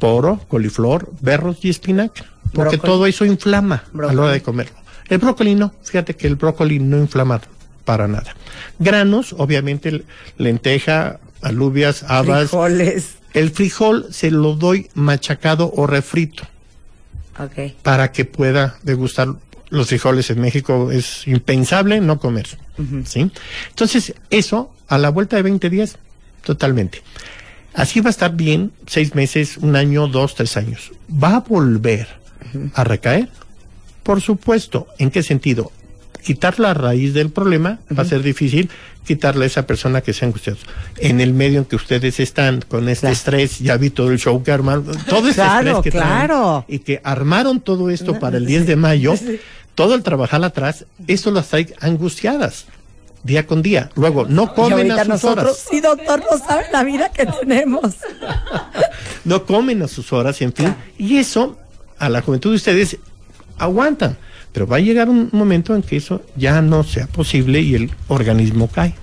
poro, 0.00 0.40
coliflor, 0.48 1.10
berros 1.20 1.58
y 1.64 1.70
espinaca, 1.70 2.24
porque 2.52 2.76
Brócoli. 2.76 2.92
todo 2.92 3.06
eso 3.06 3.24
inflama 3.24 3.84
a 4.08 4.12
la 4.12 4.22
hora 4.22 4.32
de 4.32 4.42
comerlo. 4.42 4.74
El 5.08 5.18
brócoli 5.18 5.54
no, 5.54 5.72
fíjate 5.82 6.16
que 6.16 6.26
el 6.26 6.36
brócoli 6.36 6.78
no 6.80 6.98
inflama 6.98 7.40
para 7.84 8.08
nada. 8.08 8.34
Granos, 8.78 9.34
obviamente 9.38 10.04
lenteja, 10.38 11.20
alubias, 11.42 12.02
habas. 12.04 12.48
Frijoles. 12.50 13.16
El 13.34 13.50
frijol 13.50 14.06
se 14.10 14.30
lo 14.30 14.54
doy 14.54 14.88
machacado 14.94 15.72
o 15.76 15.86
refrito 15.88 16.44
Ok. 17.38 17.74
para 17.82 18.12
que 18.12 18.24
pueda 18.24 18.76
degustar 18.84 19.28
los 19.70 19.88
frijoles 19.88 20.30
en 20.30 20.40
México 20.40 20.90
es 20.92 21.26
impensable 21.26 22.00
no 22.00 22.20
comer, 22.20 22.46
¿sí? 23.04 23.30
Entonces, 23.70 24.14
eso 24.30 24.72
a 24.86 24.98
la 24.98 25.08
vuelta 25.08 25.34
de 25.36 25.42
20 25.42 25.68
días, 25.68 25.98
totalmente. 26.44 27.02
Así 27.74 28.00
va 28.00 28.08
a 28.08 28.10
estar 28.10 28.32
bien 28.34 28.70
seis 28.86 29.14
meses, 29.14 29.56
un 29.56 29.74
año, 29.74 30.06
dos, 30.06 30.34
tres 30.36 30.56
años. 30.56 30.92
¿Va 31.10 31.36
a 31.36 31.40
volver 31.40 32.06
a 32.74 32.84
recaer? 32.84 33.28
Por 34.04 34.20
supuesto. 34.20 34.86
¿En 34.98 35.10
qué 35.10 35.22
sentido? 35.22 35.72
Quitar 36.22 36.58
la 36.60 36.72
raíz 36.72 37.12
del 37.14 37.30
problema 37.30 37.80
va 37.96 38.02
a 38.02 38.06
ser 38.06 38.22
difícil 38.22 38.70
quitarle 39.04 39.44
a 39.44 39.46
esa 39.48 39.66
persona 39.66 40.00
que 40.00 40.14
sea 40.14 40.28
angustiada. 40.28 40.58
En 40.98 41.20
el 41.20 41.34
medio 41.34 41.58
en 41.58 41.64
que 41.66 41.76
ustedes 41.76 42.18
están 42.20 42.62
con 42.62 42.88
este 42.88 43.02
Claro. 43.08 43.12
estrés, 43.12 43.58
ya 43.58 43.76
vi 43.76 43.90
todo 43.90 44.10
el 44.10 44.18
show 44.18 44.42
que 44.42 44.50
armaron, 44.50 44.86
todo 45.06 45.26
ese 45.28 45.34
Claro, 45.42 45.78
estrés 45.78 45.82
que 45.82 45.90
traen, 45.90 46.08
claro. 46.26 46.64
y 46.68 46.78
que 46.78 47.00
armaron 47.04 47.60
todo 47.60 47.90
esto 47.90 48.18
para 48.18 48.38
el 48.38 48.46
10 48.46 48.66
de 48.66 48.76
mayo, 48.86 49.14
todo 49.74 49.94
el 49.94 50.02
trabajar 50.02 50.42
atrás, 50.44 50.86
eso 51.06 51.30
las 51.32 51.48
trae 51.48 51.74
angustiadas 51.80 52.64
día 53.24 53.46
con 53.46 53.62
día. 53.62 53.90
Luego, 53.96 54.26
no 54.26 54.54
comen 54.54 54.92
a 54.92 54.98
sus 55.00 55.08
nosotros, 55.08 55.44
horas. 55.44 55.66
sí, 55.68 55.80
doctor, 55.80 56.22
no 56.30 56.38
sabe 56.38 56.66
la 56.72 56.84
vida 56.84 57.08
que 57.08 57.26
tenemos. 57.26 57.96
no 59.24 59.44
comen 59.44 59.82
a 59.82 59.88
sus 59.88 60.12
horas, 60.12 60.40
en 60.42 60.52
fin. 60.52 60.74
Y 60.96 61.16
eso, 61.16 61.58
a 61.98 62.08
la 62.08 62.20
juventud 62.20 62.50
de 62.50 62.56
ustedes, 62.56 62.98
aguantan. 63.58 64.16
Pero 64.52 64.68
va 64.68 64.76
a 64.76 64.80
llegar 64.80 65.08
un 65.08 65.30
momento 65.32 65.74
en 65.74 65.82
que 65.82 65.96
eso 65.96 66.22
ya 66.36 66.62
no 66.62 66.84
sea 66.84 67.08
posible 67.08 67.60
y 67.60 67.74
el 67.74 67.90
organismo 68.06 68.68
cae. 68.68 68.94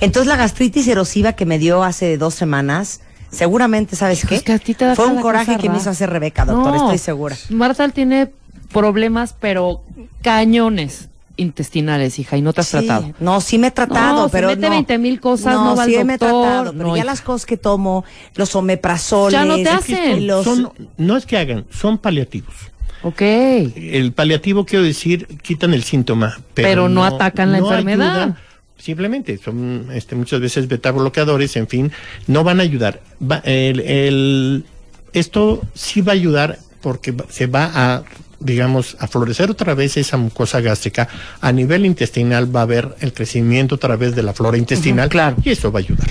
Entonces 0.00 0.28
la 0.28 0.36
gastritis 0.36 0.88
erosiva 0.88 1.34
que 1.34 1.44
me 1.44 1.58
dio 1.58 1.82
hace 1.82 2.16
dos 2.16 2.34
semanas, 2.34 3.00
seguramente, 3.30 3.96
¿sabes 3.96 4.24
qué? 4.24 4.36
es 4.36 4.42
que 4.42 4.52
a 4.52 4.58
ti 4.58 4.74
te 4.74 4.84
da 4.84 4.94
Fue 4.94 5.06
un 5.06 5.20
coraje 5.20 5.58
que 5.58 5.68
me 5.68 5.78
hizo 5.78 5.90
hacer 5.90 6.08
Rebeca, 6.08 6.44
doctor, 6.44 6.74
No, 6.74 6.84
estoy 6.84 6.98
segura. 6.98 7.36
Martal 7.50 7.92
tiene 7.92 8.30
problemas, 8.72 9.34
pero 9.38 9.82
cañones 10.22 11.08
intestinales, 11.36 12.18
hija, 12.18 12.36
y 12.36 12.42
no 12.42 12.52
te 12.52 12.60
has 12.60 12.68
Sí, 12.68 12.78
tratado. 12.78 13.12
No, 13.20 13.40
sí 13.40 13.58
me 13.58 13.68
he 13.68 13.70
tratado, 13.70 14.22
No, 14.24 14.28
pero 14.28 14.48
mete 14.48 14.62
no. 14.66 14.70
20,000 14.70 15.20
cosas, 15.20 15.54
no 15.54 15.76
va 15.76 15.84
al 15.84 15.90
sí 15.90 16.04
me 16.04 16.14
he 16.14 16.18
tratado, 16.18 16.72
pero 16.72 16.88
no, 16.88 16.96
ya 16.96 17.02
hija. 17.02 17.12
las 17.12 17.20
cosas 17.22 17.46
que 17.46 17.56
tomo, 17.56 18.04
los 18.34 18.54
omeprazoles. 18.54 19.32
Ya 19.32 19.44
no 19.44 19.54
te 19.56 19.62
en 19.62 19.68
hacen. 19.68 20.26
los- 20.26 20.44
Son, 20.44 20.72
no 20.98 21.16
es 21.16 21.26
que 21.26 21.36
hagan, 21.38 21.64
son 21.70 21.98
paliativos. 21.98 22.54
Ok. 23.02 23.20
El 23.22 24.12
paliativo, 24.14 24.64
quiero 24.64 24.84
decir, 24.84 25.26
quitan 25.42 25.74
el 25.74 25.82
síntoma, 25.82 26.40
pero, 26.54 26.68
Pero 26.68 26.88
no 26.88 27.04
atacan 27.04 27.50
la 27.52 27.58
enfermedad. 27.58 28.10
ayudan. 28.12 28.38
simplemente 28.78 29.38
son 29.38 29.86
este, 29.92 30.16
muchas 30.16 30.40
veces 30.40 30.66
beta 30.66 30.90
bloqueadores, 30.90 31.54
en 31.56 31.68
fin, 31.68 31.92
no 32.26 32.42
van 32.42 32.58
a 32.58 32.64
ayudar. 32.64 33.00
Va- 33.22 33.40
el, 33.44 33.78
el- 33.80 34.64
esto 35.12 35.62
sí 35.72 36.00
va 36.00 36.12
a 36.12 36.14
ayudar 36.14 36.58
porque 36.80 37.12
va- 37.12 37.26
se 37.28 37.46
va 37.46 37.70
a 37.72 38.02
digamos, 38.42 38.96
a 39.00 39.06
florecer 39.08 39.50
otra 39.50 39.74
vez 39.74 39.96
esa 39.96 40.16
mucosa 40.16 40.60
gástrica, 40.60 41.08
a 41.40 41.52
nivel 41.52 41.86
intestinal 41.86 42.54
va 42.54 42.60
a 42.60 42.62
haber 42.64 42.94
el 43.00 43.12
crecimiento 43.12 43.76
otra 43.76 43.96
vez 43.96 44.14
de 44.14 44.22
la 44.22 44.32
flora 44.32 44.56
intestinal 44.58 45.08
claro. 45.08 45.36
y 45.44 45.50
eso 45.50 45.70
va 45.72 45.78
a 45.80 45.82
ayudar. 45.82 46.08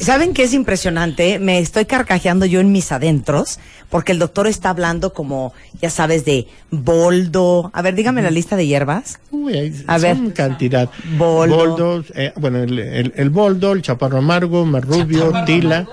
¿Saben 0.00 0.34
qué 0.34 0.42
es 0.42 0.54
impresionante? 0.54 1.38
Me 1.38 1.60
estoy 1.60 1.84
carcajeando 1.84 2.46
yo 2.46 2.58
en 2.58 2.72
mis 2.72 2.90
adentros, 2.90 3.60
porque 3.90 4.10
el 4.10 4.18
doctor 4.18 4.48
está 4.48 4.70
hablando 4.70 5.12
como, 5.12 5.52
ya 5.80 5.88
sabes, 5.88 6.24
de 6.24 6.48
boldo. 6.70 7.70
A 7.72 7.80
ver, 7.82 7.94
dígame 7.94 8.20
la 8.22 8.30
lista 8.30 8.56
de 8.56 8.66
hierbas. 8.66 9.20
Uy, 9.30 9.56
hay 9.56 9.84
A 9.86 9.98
son 10.00 10.24
ver. 10.24 10.34
cantidad. 10.34 10.90
Boldo. 11.16 11.56
Boldos, 11.56 12.06
eh, 12.16 12.32
bueno, 12.36 12.58
el, 12.62 12.78
el, 12.78 13.12
el 13.14 13.30
boldo, 13.30 13.72
el 13.72 13.82
chaparro 13.82 14.18
amargo, 14.18 14.64
marrubio, 14.66 15.32
tila. 15.46 15.86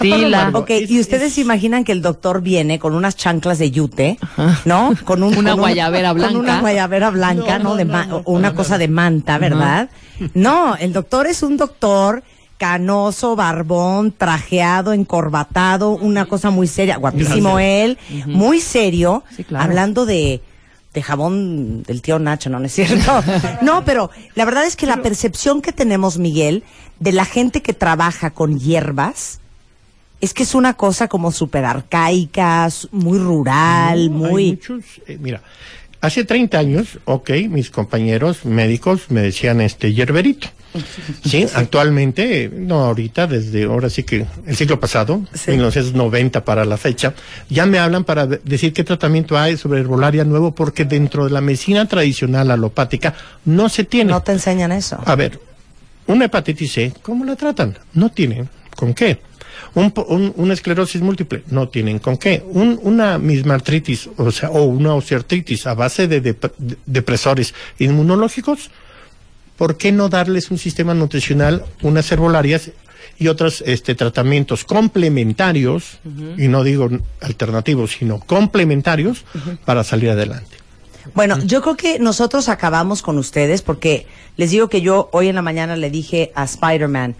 Tila. 0.00 0.50
Ok, 0.54 0.70
y 0.88 0.98
ustedes 1.00 1.34
se 1.34 1.40
imaginan 1.42 1.84
que 1.84 1.92
el 1.92 2.02
doctor 2.02 2.40
viene 2.42 2.78
con 2.78 2.94
unas 2.94 3.16
chanclas 3.16 3.58
de 3.58 3.70
yute, 3.70 4.18
¿no? 4.64 4.92
Con 5.04 5.22
un, 5.22 5.28
Una 5.38 5.50
con 5.50 5.60
un- 5.60 5.60
guayabera 5.60 6.08
Con 6.10 6.20
una 6.22 6.38
blanca. 6.40 6.60
guayabera 6.60 7.10
blanca, 7.10 7.58
¿no? 7.58 7.76
de 7.76 7.84
una 8.24 8.54
cosa 8.54 8.78
de 8.78 8.88
manta, 8.88 9.38
¿verdad? 9.38 9.88
No, 10.34 10.76
el 10.76 10.92
doctor 10.94 11.26
es 11.26 11.42
un 11.42 11.56
doctor 11.58 12.22
canoso, 12.56 13.36
barbón, 13.36 14.12
trajeado, 14.12 14.94
encorbatado, 14.94 15.90
una 15.90 16.24
cosa 16.24 16.48
muy 16.50 16.66
seria, 16.66 16.96
guapísimo 16.96 17.58
él, 17.58 17.98
muy 18.26 18.60
serio, 18.60 19.24
Sí, 19.36 19.44
claro. 19.44 19.64
hablando 19.64 20.06
de 20.06 20.42
de 20.94 21.02
jabón 21.02 21.82
del 21.82 22.00
tío 22.00 22.18
Nacho, 22.18 22.48
no, 22.48 22.58
no 22.58 22.64
es 22.64 22.72
cierto. 22.72 23.22
No, 23.60 23.84
pero 23.84 24.08
la 24.34 24.46
verdad 24.46 24.64
es 24.64 24.76
que 24.76 24.86
la 24.86 25.02
percepción 25.02 25.60
que 25.60 25.72
tenemos, 25.72 26.16
Miguel, 26.16 26.64
de 27.00 27.12
la 27.12 27.26
gente 27.26 27.60
que 27.60 27.74
trabaja 27.74 28.30
con 28.30 28.58
hierbas, 28.58 29.40
es 30.20 30.32
que 30.34 30.42
es 30.44 30.54
una 30.54 30.74
cosa 30.74 31.08
como 31.08 31.30
súper 31.32 31.64
arcaica, 31.64 32.68
muy 32.92 33.18
rural, 33.18 34.10
No, 34.12 34.24
hay 34.26 34.30
muy... 34.32 34.50
muchos, 34.52 34.84
eh, 35.06 35.18
mira, 35.20 35.42
hace 36.00 36.24
30 36.24 36.58
años, 36.58 36.98
ok, 37.04 37.30
mis 37.48 37.70
compañeros 37.70 38.44
médicos 38.44 39.10
me 39.10 39.22
decían 39.22 39.60
este 39.60 39.92
hierberito. 39.92 40.48
Sí, 41.24 41.46
actualmente, 41.54 42.50
no 42.52 42.84
ahorita, 42.84 43.26
desde 43.26 43.64
ahora 43.64 43.88
sí 43.90 44.02
que 44.02 44.26
el 44.46 44.56
siglo 44.56 44.78
pasado, 44.78 45.22
Sí. 45.34 45.52
1990 45.52 46.44
para 46.44 46.64
la 46.66 46.76
fecha, 46.76 47.14
ya 47.48 47.64
me 47.66 47.78
hablan 47.78 48.04
para 48.04 48.26
de- 48.26 48.40
decir 48.44 48.72
qué 48.72 48.84
tratamiento 48.84 49.38
hay 49.38 49.56
sobre 49.56 49.80
herbolaria 49.80 50.24
nuevo, 50.24 50.54
porque 50.54 50.84
dentro 50.84 51.24
de 51.24 51.30
la 51.30 51.40
medicina 51.40 51.86
tradicional 51.86 52.50
alopática 52.50 53.14
no 53.46 53.68
se 53.68 53.84
tiene. 53.84 54.10
No 54.12 54.22
te 54.22 54.32
enseñan 54.32 54.70
eso. 54.72 54.98
A 55.04 55.14
ver, 55.16 55.40
una 56.08 56.26
hepatitis 56.26 56.72
C, 56.72 56.92
¿cómo 57.02 57.24
la 57.24 57.36
tratan? 57.36 57.76
No 57.94 58.10
tienen 58.10 58.48
con 58.76 58.92
qué. 58.94 59.18
Un, 59.76 59.92
un- 60.08 60.32
una 60.36 60.54
esclerosis 60.54 61.02
múltiple, 61.02 61.42
no 61.48 61.68
tienen 61.68 61.98
con 61.98 62.16
qué. 62.16 62.42
Un- 62.48 62.80
una 62.82 63.18
misma 63.18 63.54
artritis, 63.54 64.08
o 64.16 64.30
sea, 64.32 64.48
o 64.50 64.62
una 64.64 64.94
osteoartritis 64.94 65.66
a 65.66 65.74
base 65.74 66.08
de, 66.08 66.22
dep- 66.22 66.52
de- 66.56 66.78
depresores 66.86 67.52
inmunológicos, 67.78 68.70
¿por 69.58 69.76
qué 69.76 69.92
no 69.92 70.08
darles 70.08 70.50
un 70.50 70.56
sistema 70.58 70.94
nutricional, 70.94 71.64
unas 71.82 72.10
herbolarias 72.10 72.70
y 73.18 73.28
otros 73.28 73.62
este, 73.66 73.94
tratamientos 73.94 74.64
complementarios, 74.64 75.98
y 76.38 76.48
no 76.48 76.64
digo 76.64 76.88
alternativos, 77.20 77.92
sino 77.98 78.20
complementarios, 78.20 79.24
para 79.64 79.84
salir 79.84 80.10
adelante? 80.10 80.56
Bueno, 81.14 81.38
yo 81.44 81.62
creo 81.62 81.76
que 81.76 81.98
nosotros 81.98 82.48
acabamos 82.48 83.00
con 83.02 83.16
ustedes 83.18 83.62
porque 83.62 84.06
les 84.36 84.50
digo 84.50 84.68
que 84.68 84.80
yo 84.80 85.08
hoy 85.12 85.28
en 85.28 85.34
la 85.36 85.42
mañana 85.42 85.76
le 85.76 85.90
dije 85.90 86.32
a 86.34 86.44
Spider-Man 86.44 87.14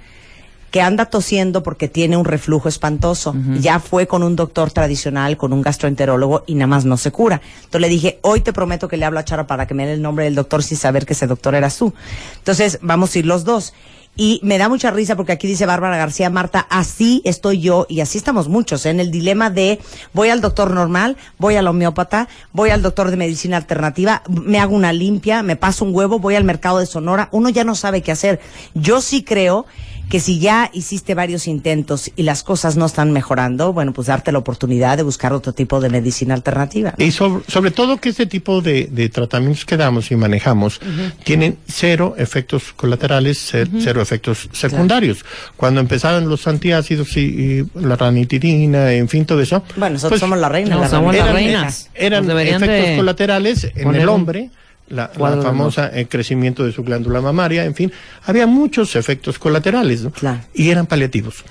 que 0.70 0.80
anda 0.80 1.06
tosiendo 1.06 1.62
porque 1.62 1.88
tiene 1.88 2.16
un 2.16 2.24
reflujo 2.24 2.68
espantoso. 2.68 3.34
Ya 3.60 3.80
fue 3.80 4.06
con 4.06 4.22
un 4.22 4.36
doctor 4.36 4.70
tradicional, 4.70 5.36
con 5.36 5.52
un 5.52 5.62
gastroenterólogo 5.62 6.44
y 6.46 6.54
nada 6.54 6.66
más 6.66 6.84
no 6.84 6.96
se 6.96 7.10
cura. 7.12 7.40
Entonces 7.56 7.80
le 7.80 7.88
dije, 7.88 8.18
hoy 8.22 8.40
te 8.40 8.52
prometo 8.52 8.88
que 8.88 8.96
le 8.96 9.04
hablo 9.04 9.18
a 9.18 9.24
Charo 9.24 9.46
para 9.46 9.66
que 9.66 9.74
me 9.74 9.86
dé 9.86 9.94
el 9.94 10.02
nombre 10.02 10.24
del 10.24 10.34
doctor 10.34 10.62
sin 10.62 10.76
saber 10.76 11.06
que 11.06 11.12
ese 11.12 11.26
doctor 11.26 11.54
eras 11.54 11.76
tú. 11.78 11.94
Entonces 12.38 12.78
vamos 12.82 13.14
a 13.14 13.18
ir 13.18 13.26
los 13.26 13.44
dos. 13.44 13.72
Y 14.18 14.40
me 14.42 14.56
da 14.56 14.70
mucha 14.70 14.90
risa 14.90 15.14
porque 15.14 15.32
aquí 15.32 15.46
dice 15.46 15.66
Bárbara 15.66 15.98
García 15.98 16.30
Marta, 16.30 16.66
así 16.70 17.20
estoy 17.26 17.60
yo 17.60 17.84
y 17.86 18.00
así 18.00 18.16
estamos 18.16 18.48
muchos, 18.48 18.86
¿eh? 18.86 18.90
en 18.90 18.98
el 18.98 19.10
dilema 19.10 19.50
de 19.50 19.78
voy 20.14 20.30
al 20.30 20.40
doctor 20.40 20.70
normal, 20.70 21.18
voy 21.36 21.56
al 21.56 21.68
homeópata, 21.68 22.26
voy 22.52 22.70
al 22.70 22.80
doctor 22.80 23.10
de 23.10 23.18
medicina 23.18 23.58
alternativa, 23.58 24.22
me 24.26 24.58
hago 24.58 24.74
una 24.74 24.94
limpia, 24.94 25.42
me 25.42 25.56
paso 25.56 25.84
un 25.84 25.94
huevo, 25.94 26.18
voy 26.18 26.34
al 26.34 26.44
mercado 26.44 26.78
de 26.78 26.86
Sonora, 26.86 27.28
uno 27.30 27.50
ya 27.50 27.64
no 27.64 27.74
sabe 27.74 28.00
qué 28.00 28.10
hacer. 28.10 28.40
Yo 28.72 29.02
sí 29.02 29.22
creo 29.22 29.66
que 30.08 30.20
si 30.20 30.38
ya 30.38 30.70
hiciste 30.72 31.14
varios 31.14 31.48
intentos 31.48 32.12
y 32.14 32.22
las 32.22 32.42
cosas 32.44 32.76
no 32.76 32.86
están 32.86 33.12
mejorando, 33.12 33.72
bueno, 33.72 33.92
pues 33.92 34.06
darte 34.06 34.30
la 34.30 34.38
oportunidad 34.38 34.96
de 34.96 35.02
buscar 35.02 35.32
otro 35.32 35.52
tipo 35.52 35.80
de 35.80 35.88
medicina 35.90 36.34
alternativa. 36.34 36.94
¿no? 36.96 37.04
Y 37.04 37.10
sobre, 37.10 37.44
sobre 37.50 37.70
todo 37.72 37.96
que 37.98 38.10
este 38.10 38.26
tipo 38.26 38.60
de, 38.62 38.88
de 38.90 39.08
tratamientos 39.08 39.64
que 39.64 39.76
damos 39.76 40.10
y 40.12 40.16
manejamos 40.16 40.80
tienen 41.24 41.58
cero 41.66 42.14
efectos 42.18 42.72
colaterales, 42.74 43.52
cer- 43.52 43.68
cero 43.80 44.00
efectos 44.00 44.48
secundarios. 44.52 45.24
Cuando 45.56 45.80
empezaron 45.80 46.28
los 46.28 46.46
antiácidos 46.46 47.16
y, 47.16 47.20
y 47.20 47.66
la 47.80 47.96
ranitidina, 47.96 48.92
en 48.92 49.08
fin, 49.08 49.24
todo 49.26 49.40
eso. 49.40 49.62
Bueno, 49.76 49.94
nosotros 49.94 50.12
pues, 50.12 50.20
somos 50.20 50.38
la 50.38 50.48
reina. 50.48 50.76
no, 50.76 50.82
la 50.82 50.88
somos 50.88 51.14
las 51.16 51.32
reina. 51.32 51.50
eran, 51.50 51.64
reinas. 51.64 51.88
eran 51.94 52.30
efectos 52.40 52.68
de 52.90 52.96
colaterales 52.96 53.64
en 53.74 53.94
el 53.94 54.02
un 54.02 54.08
hombre. 54.08 54.50
La, 54.88 55.08
famosa 55.08 55.90
eh, 55.92 56.06
crecimiento 56.06 56.64
de 56.64 56.72
su 56.72 56.84
glándula 56.84 57.20
mamaria, 57.20 57.64
en 57.64 57.74
fin, 57.74 57.92
había 58.24 58.46
muchos 58.46 58.94
efectos 58.94 59.38
colaterales 59.38 60.02
¿no? 60.02 60.10
Claro. 60.10 60.40
y 60.54 60.70
eran 60.70 60.86
paliativos. 60.86 61.44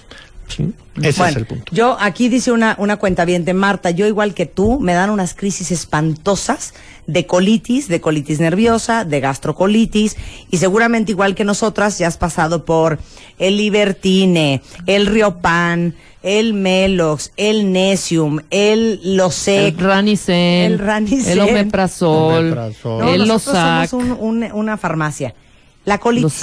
¿Sí? 0.47 0.73
Ese 1.01 1.19
Bueno, 1.19 1.31
es 1.31 1.36
el 1.38 1.45
punto. 1.45 1.71
Yo 1.75 1.97
aquí 1.99 2.29
dice 2.29 2.51
una, 2.51 2.75
una 2.79 2.97
cuenta 2.97 3.25
bien 3.25 3.43
de 3.45 3.53
Marta, 3.53 3.91
yo 3.91 4.05
igual 4.08 4.34
que 4.34 4.45
tú, 4.45 4.79
me 4.79 4.93
dan 4.93 5.10
unas 5.10 5.34
crisis 5.34 5.71
espantosas 5.71 6.73
de 7.08 7.25
colitis, 7.25 7.88
de 7.88 7.99
colitis 8.01 8.39
nerviosa, 8.39 9.03
de 9.05 9.19
gastrocolitis, 9.19 10.15
y 10.49 10.58
seguramente 10.58 11.12
igual 11.12 11.36
que 11.36 11.43
nosotras 11.43 11.97
ya 11.97 12.08
has 12.08 12.17
pasado 12.17 12.63
por 12.65 12.97
el 13.38 13.58
Libertine, 13.58 14.62
el 14.86 15.05
Riopan, 15.08 15.95
el 16.23 16.53
Melox, 16.53 17.31
el 17.38 17.71
Nesium, 17.71 18.39
el 18.49 19.17
Losec. 19.17 19.77
El 19.77 19.86
Ranicen, 19.86 20.36
El 20.71 20.79
Ranicen. 20.79 21.31
el 21.34 21.39
Omeprazol, 21.41 22.38
Omeprazol. 22.47 23.01
No, 23.05 23.13
el 23.13 23.27
nosotros 23.27 23.55
Losac, 23.63 23.89
somos 23.89 24.17
un- 24.21 24.43
un- 24.43 24.51
una 24.53 24.77
farmacia. 24.77 25.36
La 25.85 25.97
colitis. 25.99 26.33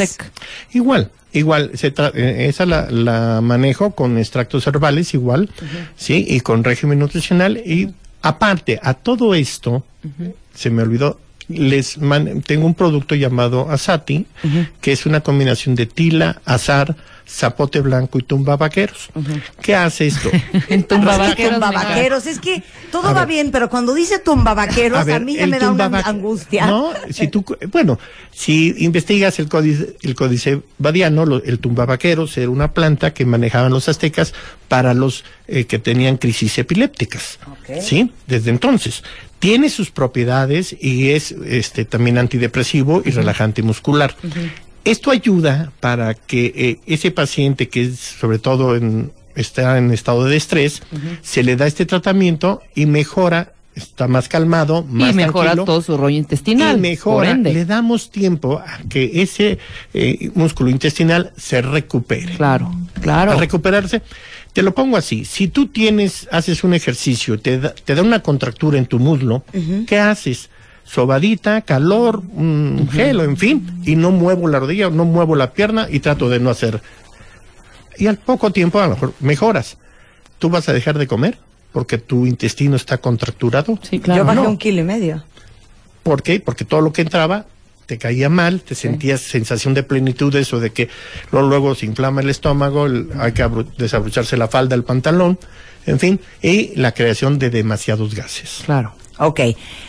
Igual, 0.73 1.11
igual, 1.33 1.71
se 1.75 1.95
tra- 1.95 2.13
eh, 2.15 2.47
esa 2.49 2.65
la, 2.67 2.91
la 2.91 3.41
manejo 3.41 3.93
con 3.93 4.19
extractos 4.19 4.67
herbales 4.67 5.15
igual, 5.15 5.51
sí, 5.97 6.25
y 6.29 6.41
con 6.41 6.65
régimen 6.65 6.99
nutricional. 6.99 7.57
Y 7.59 7.93
aparte 8.23 8.79
a 8.83 8.95
todo 8.95 9.35
esto, 9.35 9.85
se 10.55 10.71
me 10.71 10.83
olvidó, 10.83 11.19
les 11.49 11.99
man- 11.99 12.43
tengo 12.43 12.67
un 12.67 12.75
producto 12.75 13.15
llamado 13.15 13.69
Asati, 13.71 14.27
que 14.81 14.93
es 14.93 15.07
una 15.07 15.21
combinación 15.21 15.75
de 15.75 15.87
tila, 15.87 16.41
azar, 16.45 16.97
zapote 17.29 17.81
blanco 17.81 18.19
y 18.19 18.23
tumba 18.23 18.57
vaqueros. 18.57 19.09
¿Qué 19.61 19.75
hace 19.75 20.07
esto? 20.09 20.31
En 20.69 20.85
tumba 20.85 21.13
Es 21.13 21.19
que 21.19 21.29
vaqueros, 21.29 21.53
tumba 21.53 21.71
vaqueros, 21.71 22.27
es 22.27 22.39
que 22.39 22.63
todo 22.91 23.09
A 23.09 23.13
va 23.13 23.21
ver. 23.21 23.29
bien, 23.29 23.51
pero 23.51 23.69
cuando 23.71 23.95
dice 23.95 24.19
tumba 24.19 24.55
vaqueros, 24.55 24.99
a, 24.99 25.05
ver, 25.05 25.23
mí 25.23 25.37
ya 25.37 25.47
me 25.47 25.59
da 25.59 25.71
una 25.71 25.87
angustia. 26.01 26.67
No, 26.67 26.91
si 27.11 27.29
tú, 27.29 27.45
bueno, 27.71 27.99
si 28.33 28.75
investigas 28.79 29.39
el 29.39 29.49
códice, 29.49 29.97
el 30.03 30.15
códice 30.15 30.61
badiano, 30.79 31.25
lo- 31.27 31.43
el 31.43 31.59
tumbabaqueros 31.59 32.37
era 32.39 32.51
una 32.51 32.73
planta 32.73 33.13
que 33.15 33.25
manejaban 33.25 33.73
los 33.73 33.89
aztecas 33.89 34.35
para 34.69 34.95
los 34.95 35.25
eh, 35.49 35.65
que 35.67 35.79
tenían 35.79 36.17
crisis 36.17 36.59
epilépticas. 36.59 37.39
Sí, 37.81 38.13
desde 38.27 38.51
entonces. 38.51 39.03
Tiene 39.39 39.71
sus 39.71 39.91
propiedades 39.91 40.77
y 40.81 41.11
es 41.11 41.33
este 41.33 41.85
también 41.85 42.17
antidepresivo 42.17 43.03
y 43.05 43.11
relajante 43.11 43.63
muscular. 43.63 44.15
Esto 44.85 45.11
ayuda 45.11 45.73
para 45.81 46.15
que 46.15 46.53
eh, 46.57 46.81
ese 46.87 47.11
paciente 47.11 47.69
que 47.69 47.83
es 47.83 47.99
sobre 47.99 48.39
todo 48.39 48.77
en, 48.77 49.13
está 49.35 49.79
en 49.79 49.93
estado 49.93 50.25
de 50.25 50.37
estrés, 50.37 50.83
se 51.23 51.43
le 51.43 51.57
da 51.57 51.67
este 51.67 51.87
tratamiento 51.87 52.63
y 52.75 52.87
mejora, 52.87 53.53
está 53.75 54.09
más 54.09 54.29
calmado, 54.29 54.85
más 54.85 55.13
y 55.13 55.15
mejora 55.15 55.53
tranquilo, 55.53 55.65
todo 55.65 55.83
su 55.83 55.97
rollo 55.97 56.17
intestinal. 56.17 56.79
y 56.79 56.81
mejora, 56.81 57.35
le 57.35 57.65
damos 57.65 58.11
tiempo 58.11 58.59
a 58.59 58.81
que 58.89 59.23
ese 59.23 59.59
eh, 59.95 60.31
músculo 60.35 60.69
intestinal 60.71 61.33
se 61.37 61.63
recupere. 61.63 62.35
Claro, 62.35 62.75
claro. 63.01 63.33
Al 63.33 63.39
recuperarse, 63.39 64.03
te 64.53 64.63
lo 64.63 64.75
pongo 64.75 64.97
así, 64.97 65.25
si 65.25 65.49
tú 65.49 65.69
tienes, 65.69 66.29
haces 66.31 66.65
un 66.65 66.75
ejercicio, 66.75 67.39
te 67.41 67.59
da, 67.59 67.75
te 67.75 67.95
da 67.95 68.03
una 68.03 68.21
contractura 68.21 68.79
en 68.79 68.87
tu 68.87 68.99
muslo, 68.99 69.45
¿qué 69.87 69.99
haces? 69.99 70.51
Sobadita, 70.85 71.63
calor, 71.63 72.23
un 72.35 72.89
gel, 72.93 73.21
o 73.21 73.25
en 73.25 73.37
fin, 73.37 73.81
y 73.85 73.97
no 73.97 74.11
muevo 74.11 74.49
la 74.49 74.59
rodilla, 74.61 74.91
no 74.91 75.05
muevo 75.05 75.37
la 75.37 75.53
pierna 75.53 75.87
y 75.91 76.01
trato 76.01 76.29
de 76.29 76.39
no 76.41 76.51
hacer. 76.51 76.83
Y 77.97 78.07
al 78.09 78.19
poco 78.19 78.51
tiempo 78.53 78.81
a 78.81 78.85
lo 78.89 78.95
mejor 78.95 79.15
mejoras. 79.21 79.79
¿Tú 80.39 80.51
vas 80.51 80.69
a 80.69 80.73
dejar 80.73 80.99
de 80.99 81.07
comer? 81.07 81.39
Porque 81.73 81.99
tu 81.99 82.27
intestino 82.27 82.77
está 82.77 82.99
contracturado. 82.99 83.79
Sí, 83.83 84.01
claro. 84.01 84.23
Yo 84.23 84.27
bajé 84.27 84.41
no. 84.43 84.49
un 84.51 84.59
kilo 84.59 84.81
y 84.81 84.85
medio. 84.85 85.25
¿Por 86.03 86.23
qué? 86.23 86.41
Porque 86.41 86.65
todo 86.65 86.81
lo 86.81 86.93
que 86.93 87.03
entraba 87.03 87.47
te 87.87 87.97
caía 87.99 88.29
mal, 88.29 88.61
te 88.61 88.75
sentías 88.75 89.21
sensación 89.21 89.73
de 89.75 89.83
plenitud, 89.83 90.35
eso 90.37 90.61
de 90.61 90.71
que 90.71 90.89
luego, 91.31 91.49
luego 91.49 91.75
se 91.75 91.87
inflama 91.87 92.21
el 92.21 92.31
estómago, 92.31 92.87
el- 92.87 93.09
hay 93.19 93.33
que 93.33 93.43
abro- 93.43 93.67
desabrocharse 93.79 94.37
la 94.37 94.49
falda, 94.49 94.75
el 94.75 94.85
pantalón, 94.85 95.39
en 95.87 95.99
fin, 95.99 96.21
y 96.43 96.75
la 96.77 96.93
creación 96.93 97.39
de 97.39 97.51
demasiados 97.51 98.15
gases. 98.15 98.63
Claro. 98.65 98.95
Ok. 99.19 99.41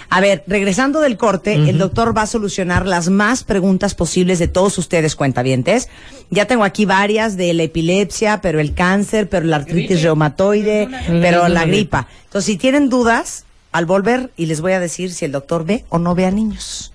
A 0.09 0.21
ver, 0.21 0.43
regresando 0.47 0.99
del 0.99 1.17
corte, 1.17 1.53
el 1.53 1.77
doctor 1.77 2.15
va 2.15 2.23
a 2.23 2.27
solucionar 2.27 2.85
las 2.85 3.09
más 3.09 3.43
preguntas 3.43 3.95
posibles 3.95 4.39
de 4.39 4.47
todos 4.47 4.77
ustedes, 4.77 5.15
cuentavientes. 5.15 5.89
Ya 6.29 6.45
tengo 6.45 6.63
aquí 6.63 6.85
varias 6.85 7.35
de 7.37 7.53
la 7.53 7.63
epilepsia, 7.63 8.41
pero 8.41 8.59
el 8.59 8.73
cáncer, 8.73 9.29
pero 9.29 9.45
la 9.45 9.57
artritis 9.57 10.03
reumatoide, 10.03 10.87
pero 11.07 11.47
la 11.47 11.65
gripa. 11.65 12.07
Entonces, 12.25 12.45
si 12.45 12.57
tienen 12.57 12.89
dudas, 12.89 13.45
al 13.73 13.85
volver 13.85 14.29
y 14.37 14.45
les 14.45 14.61
voy 14.61 14.73
a 14.73 14.79
decir 14.79 15.11
si 15.11 15.25
el 15.25 15.33
doctor 15.33 15.65
ve 15.65 15.83
o 15.89 15.99
no 15.99 16.15
ve 16.15 16.25
a 16.25 16.31
niños. 16.31 16.92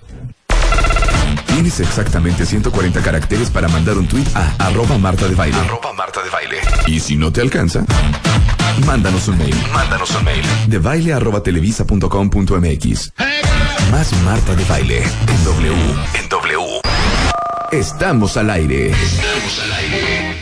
Tienes 1.53 1.79
exactamente 1.79 2.45
140 2.45 3.01
caracteres 3.01 3.49
para 3.49 3.67
mandar 3.67 3.97
un 3.97 4.07
tweet 4.07 4.25
a 4.35 4.53
arroba 4.67 4.97
Marta 4.97 5.27
de 5.27 5.35
Baile. 5.35 5.57
Arroba 5.57 5.93
Marta 5.93 6.21
de 6.23 6.29
Baile. 6.29 6.57
Y 6.87 6.99
si 6.99 7.15
no 7.15 7.31
te 7.31 7.41
alcanza, 7.41 7.85
mándanos 8.85 9.27
un 9.27 9.37
mail. 9.37 9.55
Mándanos 9.73 10.11
un 10.15 10.23
mail. 10.23 10.43
De 10.67 10.79
baile 10.79 11.13
arroba 11.13 11.41
televisa.com.mx. 11.43 13.13
Más 13.91 14.13
Marta 14.23 14.55
de 14.55 14.65
Baile. 14.65 15.03
En 15.03 15.43
W. 15.43 15.73
En 16.13 16.29
W. 16.29 16.81
Estamos 17.71 18.37
al 18.37 18.49
aire. 18.49 18.91
Estamos 18.91 19.59
al 19.63 19.73
aire. 19.73 20.35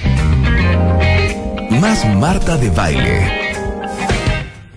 Más 1.80 2.06
Marta 2.16 2.58
de 2.58 2.70
Baile. 2.70 3.56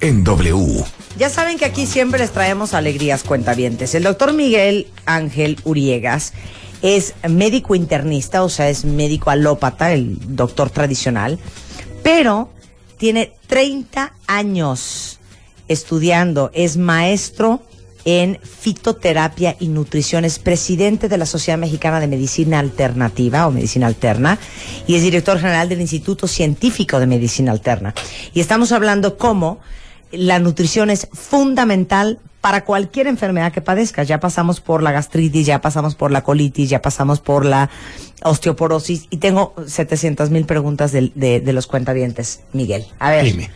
En 0.00 0.24
W. 0.24 0.99
Ya 1.20 1.28
saben 1.28 1.58
que 1.58 1.66
aquí 1.66 1.84
siempre 1.84 2.18
les 2.18 2.30
traemos 2.30 2.72
alegrías 2.72 3.24
cuentavientes. 3.24 3.94
El 3.94 4.04
doctor 4.04 4.32
Miguel 4.32 4.86
Ángel 5.04 5.58
Uriegas 5.64 6.32
es 6.80 7.12
médico 7.28 7.74
internista, 7.74 8.42
o 8.42 8.48
sea, 8.48 8.70
es 8.70 8.86
médico 8.86 9.28
alópata, 9.28 9.92
el 9.92 10.16
doctor 10.34 10.70
tradicional, 10.70 11.38
pero 12.02 12.48
tiene 12.96 13.34
30 13.48 14.14
años 14.28 15.20
estudiando, 15.68 16.50
es 16.54 16.78
maestro 16.78 17.60
en 18.06 18.40
fitoterapia 18.42 19.56
y 19.60 19.68
nutrición, 19.68 20.24
es 20.24 20.38
presidente 20.38 21.10
de 21.10 21.18
la 21.18 21.26
Sociedad 21.26 21.58
Mexicana 21.58 22.00
de 22.00 22.06
Medicina 22.06 22.60
Alternativa 22.60 23.46
o 23.46 23.50
Medicina 23.50 23.88
Alterna 23.88 24.38
y 24.86 24.94
es 24.94 25.02
director 25.02 25.38
general 25.38 25.68
del 25.68 25.82
Instituto 25.82 26.26
Científico 26.26 26.98
de 26.98 27.06
Medicina 27.06 27.52
Alterna. 27.52 27.92
Y 28.32 28.40
estamos 28.40 28.72
hablando 28.72 29.18
cómo 29.18 29.60
la 30.12 30.38
nutrición 30.38 30.90
es 30.90 31.08
fundamental 31.12 32.18
para 32.40 32.64
cualquier 32.64 33.06
enfermedad 33.06 33.52
que 33.52 33.60
padezcas. 33.60 34.08
Ya 34.08 34.18
pasamos 34.20 34.60
por 34.60 34.82
la 34.82 34.92
gastritis, 34.92 35.46
ya 35.46 35.60
pasamos 35.60 35.94
por 35.94 36.10
la 36.10 36.22
colitis, 36.22 36.70
ya 36.70 36.80
pasamos 36.80 37.20
por 37.20 37.44
la 37.44 37.68
osteoporosis 38.22 39.06
y 39.10 39.18
tengo 39.18 39.54
700 39.66 40.30
mil 40.30 40.44
preguntas 40.46 40.92
de, 40.92 41.12
de, 41.14 41.40
de 41.40 41.52
los 41.52 41.66
cuentavientes, 41.66 42.40
Miguel. 42.52 42.86
A 42.98 43.10
ver, 43.10 43.24
Dime. 43.24 43.50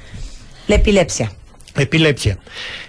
la 0.69 0.77
epilepsia. 0.77 1.33
Epilepsia. 1.77 2.39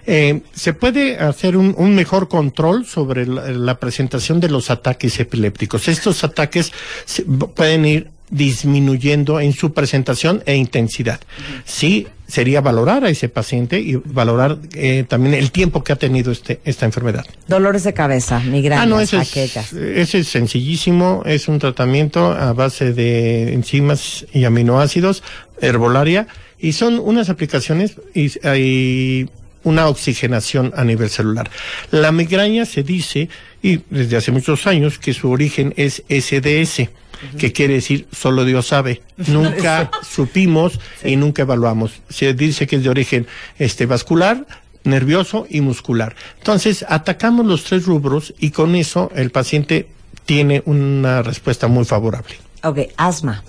Eh, 0.06 0.44
¿Se 0.54 0.74
puede 0.74 1.18
hacer 1.18 1.58
un, 1.58 1.74
un 1.78 1.96
mejor 1.96 2.28
control 2.28 2.86
sobre 2.86 3.26
la, 3.26 3.50
la 3.50 3.80
presentación 3.80 4.40
de 4.40 4.50
los 4.50 4.70
ataques 4.70 5.20
epilépticos? 5.20 5.88
Estos 5.88 6.24
ataques 6.24 6.72
se- 7.06 7.24
pueden 7.24 7.86
ir 7.86 8.12
disminuyendo 8.30 9.40
en 9.40 9.54
su 9.54 9.74
presentación 9.74 10.42
e 10.46 10.56
intensidad. 10.56 11.20
Sí, 11.64 12.08
sería 12.28 12.62
valorar 12.62 13.06
a 13.06 13.10
ese 13.10 13.30
paciente 13.30 13.80
y 13.80 13.96
valorar 13.96 14.58
eh, 14.74 15.06
también 15.08 15.36
el 15.36 15.52
tiempo 15.52 15.84
que 15.84 15.94
ha 15.94 15.96
tenido 15.96 16.32
este, 16.32 16.60
esta 16.66 16.86
enfermedad. 16.86 17.26
Dolores 17.48 17.84
de 17.84 17.94
cabeza, 17.94 18.40
migrañas, 18.40 18.84
Ah, 18.84 18.88
no, 18.88 19.00
ese 19.00 19.18
es, 19.18 19.74
ese 19.74 20.20
es 20.20 20.28
sencillísimo, 20.28 21.24
es 21.26 21.48
un 21.48 21.60
tratamiento 21.60 22.32
a 22.32 22.54
base 22.54 22.94
de 22.94 23.54
enzimas 23.54 24.26
y 24.34 24.46
aminoácidos, 24.46 25.24
herbolaria, 25.62 26.28
y 26.58 26.74
son 26.74 27.00
unas 27.00 27.30
aplicaciones 27.30 27.98
y, 28.14 28.32
y 28.58 29.30
una 29.64 29.88
oxigenación 29.88 30.74
a 30.76 30.84
nivel 30.84 31.10
celular. 31.10 31.50
La 31.92 32.12
migraña 32.12 32.66
se 32.66 32.84
dice, 32.84 33.30
y 33.62 33.82
desde 33.90 34.18
hace 34.18 34.32
muchos 34.32 34.66
años, 34.68 34.98
que 34.98 35.14
su 35.14 35.30
origen 35.30 35.74
es 35.76 36.04
SDS, 36.08 36.90
que 37.38 37.52
quiere 37.52 37.76
decir 37.76 38.08
solo 38.12 38.46
Dios 38.46 38.68
sabe. 38.68 39.02
Nunca 39.28 39.92
supimos 40.10 40.80
y 41.04 41.16
nunca 41.16 41.44
evaluamos. 41.44 41.94
Se 42.10 42.34
dice 42.34 42.68
que 42.68 42.78
es 42.78 42.84
de 42.84 42.90
origen 42.90 43.28
este 43.60 43.86
vascular, 43.86 44.46
nervioso 44.84 45.48
y 45.50 45.62
muscular. 45.62 46.16
Entonces, 46.38 46.86
atacamos 46.88 47.46
los 47.46 47.64
tres 47.64 47.86
rubros 47.86 48.34
y 48.40 48.52
con 48.52 48.76
eso 48.76 49.12
el 49.16 49.32
paciente 49.32 49.88
tiene 50.26 50.64
una 50.66 51.22
respuesta 51.22 51.68
muy 51.68 51.86
favorable. 51.86 52.36
Ok, 52.64 52.80
asma. 52.98 53.44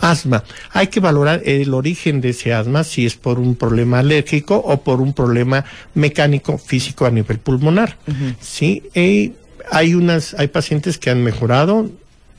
Asma. 0.00 0.44
Hay 0.70 0.86
que 0.86 1.00
valorar 1.00 1.42
el 1.44 1.74
origen 1.74 2.22
de 2.22 2.30
ese 2.30 2.54
asma, 2.54 2.84
si 2.84 3.04
es 3.04 3.16
por 3.16 3.38
un 3.38 3.54
problema 3.54 3.98
alérgico 3.98 4.56
o 4.56 4.82
por 4.82 5.02
un 5.02 5.12
problema 5.12 5.64
mecánico 5.94 6.56
físico 6.56 7.04
a 7.04 7.10
nivel 7.10 7.38
pulmonar. 7.38 7.98
Sí, 8.40 8.82
y 8.94 9.34
hay 9.70 9.94
unas, 9.94 10.34
hay 10.34 10.48
pacientes 10.48 10.96
que 10.96 11.10
han 11.10 11.22
mejorado 11.22 11.90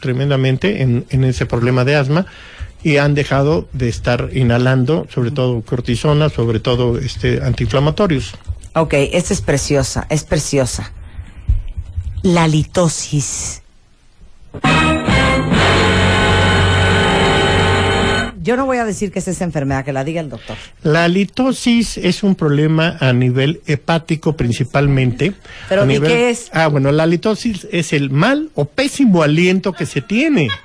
tremendamente 0.03 0.81
en, 0.81 1.05
en 1.09 1.23
ese 1.23 1.45
problema 1.45 1.85
de 1.85 1.95
asma 1.95 2.25
y 2.83 2.97
han 2.97 3.15
dejado 3.15 3.69
de 3.71 3.87
estar 3.87 4.29
inhalando, 4.33 5.07
sobre 5.09 5.31
todo 5.31 5.61
cortisona, 5.61 6.27
sobre 6.27 6.59
todo 6.59 6.97
este 6.97 7.41
antiinflamatorios. 7.41 8.33
Ok, 8.75 8.95
esta 9.13 9.33
es 9.33 9.41
preciosa, 9.41 10.05
es 10.09 10.25
preciosa. 10.25 10.91
La 12.21 12.47
litosis. 12.49 13.61
Yo 18.43 18.57
no 18.57 18.65
voy 18.65 18.77
a 18.77 18.85
decir 18.85 19.11
que 19.11 19.19
es 19.19 19.27
esa 19.29 19.45
enfermedad, 19.45 19.85
que 19.85 19.93
la 19.93 20.03
diga 20.03 20.19
el 20.19 20.29
doctor. 20.29 20.57
La 20.83 21.07
litosis 21.07 21.97
es 21.97 22.23
un 22.23 22.35
problema 22.35 22.97
a 22.99 23.13
nivel 23.13 23.61
hepático 23.67 24.35
principalmente. 24.35 25.31
Pero, 25.69 25.83
A 25.83 25.85
¿y 25.85 25.87
nivel- 25.87 26.09
qué 26.09 26.29
es? 26.29 26.49
Ah, 26.51 26.67
bueno, 26.67 26.91
la 26.91 27.05
litosis 27.05 27.65
es 27.71 27.93
el 27.93 28.09
mal 28.09 28.49
o 28.55 28.65
pésimo 28.65 29.23
aliento 29.23 29.71
que 29.71 29.85
se 29.85 30.01
tiene. 30.01 30.49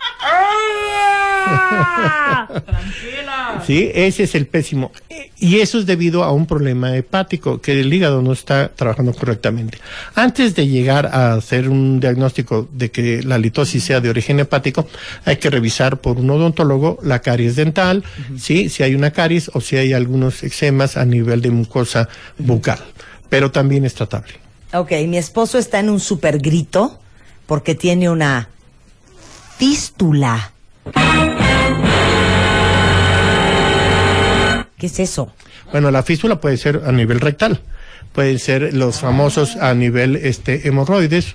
Sí, 3.66 3.90
ese 3.94 4.22
es 4.22 4.34
el 4.34 4.46
pésimo. 4.46 4.92
Y 5.38 5.61
eso 5.61 5.78
es 5.78 5.87
debido 5.87 6.24
a 6.24 6.32
un 6.32 6.46
problema 6.46 6.96
hepático, 6.96 7.61
que 7.61 7.80
el 7.80 7.92
hígado 7.92 8.22
no 8.22 8.32
está 8.32 8.68
trabajando 8.68 9.12
correctamente. 9.12 9.78
Antes 10.14 10.54
de 10.54 10.66
llegar 10.66 11.06
a 11.06 11.34
hacer 11.34 11.68
un 11.68 12.00
diagnóstico 12.00 12.68
de 12.72 12.90
que 12.90 13.22
la 13.22 13.37
litosis 13.37 13.84
sea 13.84 14.00
de 14.00 14.11
origen 14.11 14.40
hepático, 14.40 14.87
hay 15.24 15.37
que 15.37 15.50
revisar 15.50 16.00
por 16.00 16.18
un 16.18 16.30
odontólogo 16.30 16.98
la 17.02 17.20
caries 17.20 17.56
dental, 17.56 18.04
sí, 18.38 18.68
si 18.68 18.82
hay 18.82 18.94
una 18.94 19.11
caries 19.11 19.50
o 19.54 19.61
si 19.61 19.76
hay 19.76 19.92
algunos 19.92 20.42
eczemas 20.42 20.96
a 20.96 21.04
nivel 21.04 21.42
de 21.42 21.50
mucosa 21.50 22.08
bucal. 22.38 22.78
Pero 23.28 23.50
también 23.50 23.84
es 23.84 23.94
tratable. 23.94 24.34
Ok, 24.72 24.92
mi 25.06 25.18
esposo 25.18 25.58
está 25.58 25.80
en 25.80 25.90
un 25.90 26.00
super 26.00 26.38
grito 26.38 26.98
porque 27.46 27.74
tiene 27.74 28.11
una 28.11 28.48
fístula. 29.58 30.52
¿Qué 34.79 34.87
es 34.87 35.01
eso? 35.01 35.33
Bueno, 35.72 35.90
la 35.90 36.03
fístula 36.03 36.40
puede 36.40 36.57
ser 36.57 36.83
a 36.87 36.92
nivel 36.92 37.20
rectal, 37.20 37.61
pueden 38.12 38.38
ser 38.38 38.74
los 38.74 39.01
famosos 39.01 39.57
a 39.57 39.74
nivel 39.74 40.16
este 40.16 40.68
hemorroides, 40.68 41.35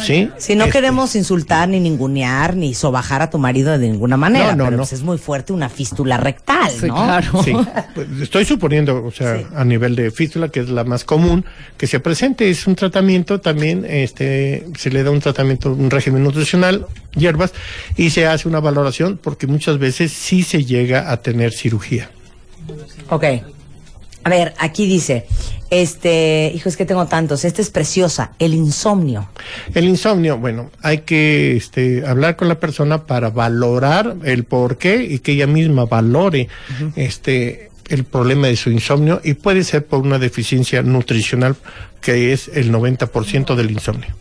¿sí? 0.00 0.30
Si 0.38 0.54
no 0.56 0.64
Este, 0.64 0.72
queremos 0.78 1.14
insultar, 1.16 1.68
ni 1.68 1.80
ningunear, 1.80 2.56
ni 2.56 2.74
sobajar 2.74 3.22
a 3.22 3.30
tu 3.30 3.38
marido 3.38 3.76
de 3.78 3.88
ninguna 3.88 4.16
manera, 4.16 4.50
No, 4.52 4.56
no, 4.56 4.64
pero 4.64 4.70
no. 4.78 4.82
pues 4.82 4.92
es 4.92 5.02
muy 5.02 5.18
fuerte 5.18 5.52
una 5.52 5.68
fístula 5.68 6.16
rectal, 6.16 6.70
Sí, 6.70 6.86
¿no? 6.86 6.94
claro. 6.94 7.42
Sí, 7.42 7.52
pues, 7.94 8.08
estoy 8.20 8.44
suponiendo, 8.44 9.04
o 9.04 9.10
sea, 9.10 9.38
Sí. 9.38 9.46
a 9.54 9.64
nivel 9.64 9.96
de 9.96 10.10
fístula, 10.10 10.48
que 10.48 10.60
es 10.60 10.68
la 10.70 10.84
más 10.84 11.04
común, 11.04 11.44
que 11.76 11.86
se 11.86 12.00
presente, 12.00 12.50
es 12.50 12.66
un 12.66 12.74
tratamiento 12.74 13.40
también, 13.40 13.84
este, 13.88 14.66
se 14.78 14.90
le 14.90 15.02
da 15.02 15.10
un 15.10 15.20
tratamiento, 15.20 15.72
un 15.72 15.90
régimen 15.90 16.22
nutricional, 16.24 16.86
hierbas, 17.14 17.52
y 17.96 18.10
se 18.10 18.26
hace 18.26 18.48
una 18.48 18.60
valoración, 18.60 19.18
porque 19.22 19.46
muchas 19.46 19.78
veces 19.78 20.12
sí 20.12 20.42
se 20.42 20.64
llega 20.64 21.10
a 21.10 21.18
tener 21.18 21.52
cirugía. 21.52 22.10
Ok. 23.08 23.24
A 24.22 24.28
ver, 24.30 24.54
aquí 24.58 24.86
dice, 24.86 25.26
este, 25.70 26.52
hijo, 26.54 26.68
es 26.68 26.76
que 26.76 26.84
tengo 26.84 27.06
tantos, 27.06 27.44
esta 27.44 27.62
es 27.62 27.70
preciosa, 27.70 28.32
el 28.38 28.52
insomnio. 28.54 29.28
El 29.74 29.84
insomnio, 29.88 30.36
bueno, 30.36 30.70
hay 30.82 30.98
que 30.98 31.56
este, 31.56 32.04
hablar 32.06 32.36
con 32.36 32.48
la 32.48 32.60
persona 32.60 33.06
para 33.06 33.30
valorar 33.30 34.16
el 34.24 34.44
por 34.44 34.76
qué 34.76 35.02
y 35.04 35.20
que 35.20 35.32
ella 35.32 35.46
misma 35.46 35.86
valore 35.86 36.48
este 36.96 37.70
el 37.88 38.04
problema 38.04 38.46
de 38.46 38.54
su 38.56 38.70
insomnio 38.70 39.20
y 39.24 39.34
puede 39.34 39.64
ser 39.64 39.84
por 39.84 39.98
una 40.00 40.18
deficiencia 40.20 40.80
nutricional 40.82 41.56
que 42.00 42.32
es 42.32 42.48
el 42.54 42.70
90% 42.72 43.56
del 43.56 43.70
insomnio. 43.72 44.14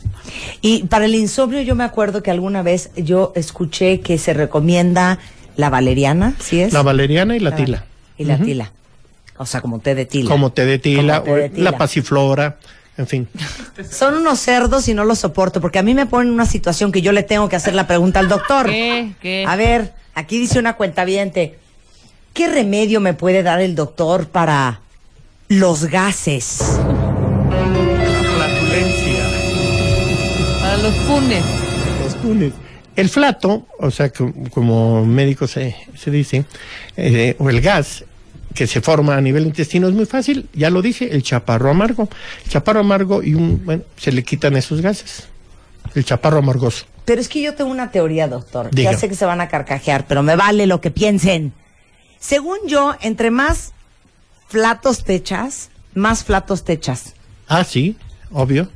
Y 0.61 0.83
para 0.83 1.05
el 1.05 1.13
insomnio 1.13 1.61
yo 1.61 1.75
me 1.75 1.83
acuerdo 1.83 2.23
que 2.23 2.31
alguna 2.31 2.63
vez 2.63 2.89
yo 2.95 3.31
escuché 3.35 3.99
que 4.01 4.17
se 4.17 4.33
recomienda 4.33 5.19
la 5.55 5.69
valeriana, 5.69 6.33
¿sí 6.39 6.61
es? 6.61 6.73
La 6.73 6.81
valeriana 6.81 7.35
y 7.35 7.39
la 7.39 7.51
La- 7.51 7.55
tila. 7.55 7.85
Y 8.17 8.25
la 8.25 8.37
tila. 8.39 8.71
O 9.39 9.45
sea, 9.45 9.61
como 9.61 9.79
té 9.79 9.95
de 9.95 10.05
tila. 10.05 10.29
Como 10.29 10.51
té 10.51 10.65
de 10.65 10.79
tila, 10.79 11.23
la 11.55 11.77
pasiflora. 11.77 12.57
En 12.97 13.07
fin. 13.07 13.29
Son 13.89 14.15
unos 14.15 14.37
cerdos 14.39 14.89
y 14.89 14.93
no 14.93 15.05
los 15.05 15.19
soporto, 15.19 15.61
porque 15.61 15.79
a 15.79 15.83
mí 15.83 15.93
me 15.93 16.05
ponen 16.05 16.27
en 16.27 16.33
una 16.33 16.45
situación 16.45 16.91
que 16.91 17.01
yo 17.01 17.13
le 17.13 17.23
tengo 17.23 17.47
que 17.47 17.55
hacer 17.55 17.73
la 17.73 17.87
pregunta 17.87 18.19
al 18.19 18.27
doctor. 18.27 18.67
¿Qué? 18.67 19.13
¿Qué? 19.21 19.45
A 19.47 19.55
ver, 19.55 19.93
aquí 20.13 20.37
dice 20.37 20.59
una 20.59 20.73
cuenta 20.73 21.05
viente. 21.05 21.57
¿Qué 22.33 22.49
remedio 22.49 22.99
me 22.99 23.13
puede 23.13 23.41
dar 23.41 23.61
el 23.61 23.75
doctor 23.75 24.27
para 24.27 24.81
los 25.47 25.85
gases? 25.85 26.77
La 27.49 28.35
flatulencia. 28.35 29.25
Para 30.59 30.77
los 30.79 30.93
punes. 30.95 31.43
Los 32.03 32.15
punes. 32.15 32.53
El 32.97 33.07
flato, 33.07 33.65
o 33.79 33.89
sea, 33.89 34.11
como 34.51 35.05
médico 35.05 35.47
se, 35.47 35.73
dice, 36.07 36.43
eh, 36.97 37.37
o 37.39 37.49
el 37.49 37.61
gas, 37.61 38.03
que 38.59 38.67
se 38.67 38.81
forma 38.81 39.15
a 39.15 39.21
nivel 39.21 39.45
intestino 39.45 39.87
es 39.87 39.93
muy 39.93 40.05
fácil, 40.05 40.49
ya 40.51 40.69
lo 40.69 40.81
dije, 40.81 41.15
el 41.15 41.23
chaparro 41.23 41.69
amargo. 41.69 42.09
El 42.43 42.51
chaparro 42.51 42.81
amargo 42.81 43.23
y 43.23 43.33
un, 43.33 43.63
bueno, 43.63 43.83
se 43.95 44.11
le 44.11 44.21
quitan 44.21 44.57
esos 44.57 44.81
gases. 44.81 45.29
El 45.95 46.03
chaparro 46.03 46.39
amargoso. 46.39 46.85
Pero 47.05 47.21
es 47.21 47.29
que 47.29 47.41
yo 47.41 47.55
tengo 47.55 47.71
una 47.71 47.89
teoría, 47.89 48.27
doctor. 48.27 48.69
Diga. 48.69 48.91
Ya 48.91 48.97
sé 48.97 49.07
que 49.07 49.15
se 49.15 49.23
van 49.23 49.39
a 49.39 49.47
carcajear, 49.47 50.07
pero 50.07 50.23
me 50.23 50.35
vale 50.35 50.67
lo 50.67 50.81
que 50.81 50.91
piensen. 50.91 51.53
Según 52.19 52.57
yo, 52.67 52.97
entre 52.99 53.31
más 53.31 53.71
flatos 54.49 55.05
te 55.05 55.15
echas, 55.15 55.69
más 55.93 56.25
flatos 56.25 56.65
te 56.65 56.73
echas. 56.73 57.13
Ah, 57.47 57.63
sí, 57.63 57.95
obvio. 58.29 58.69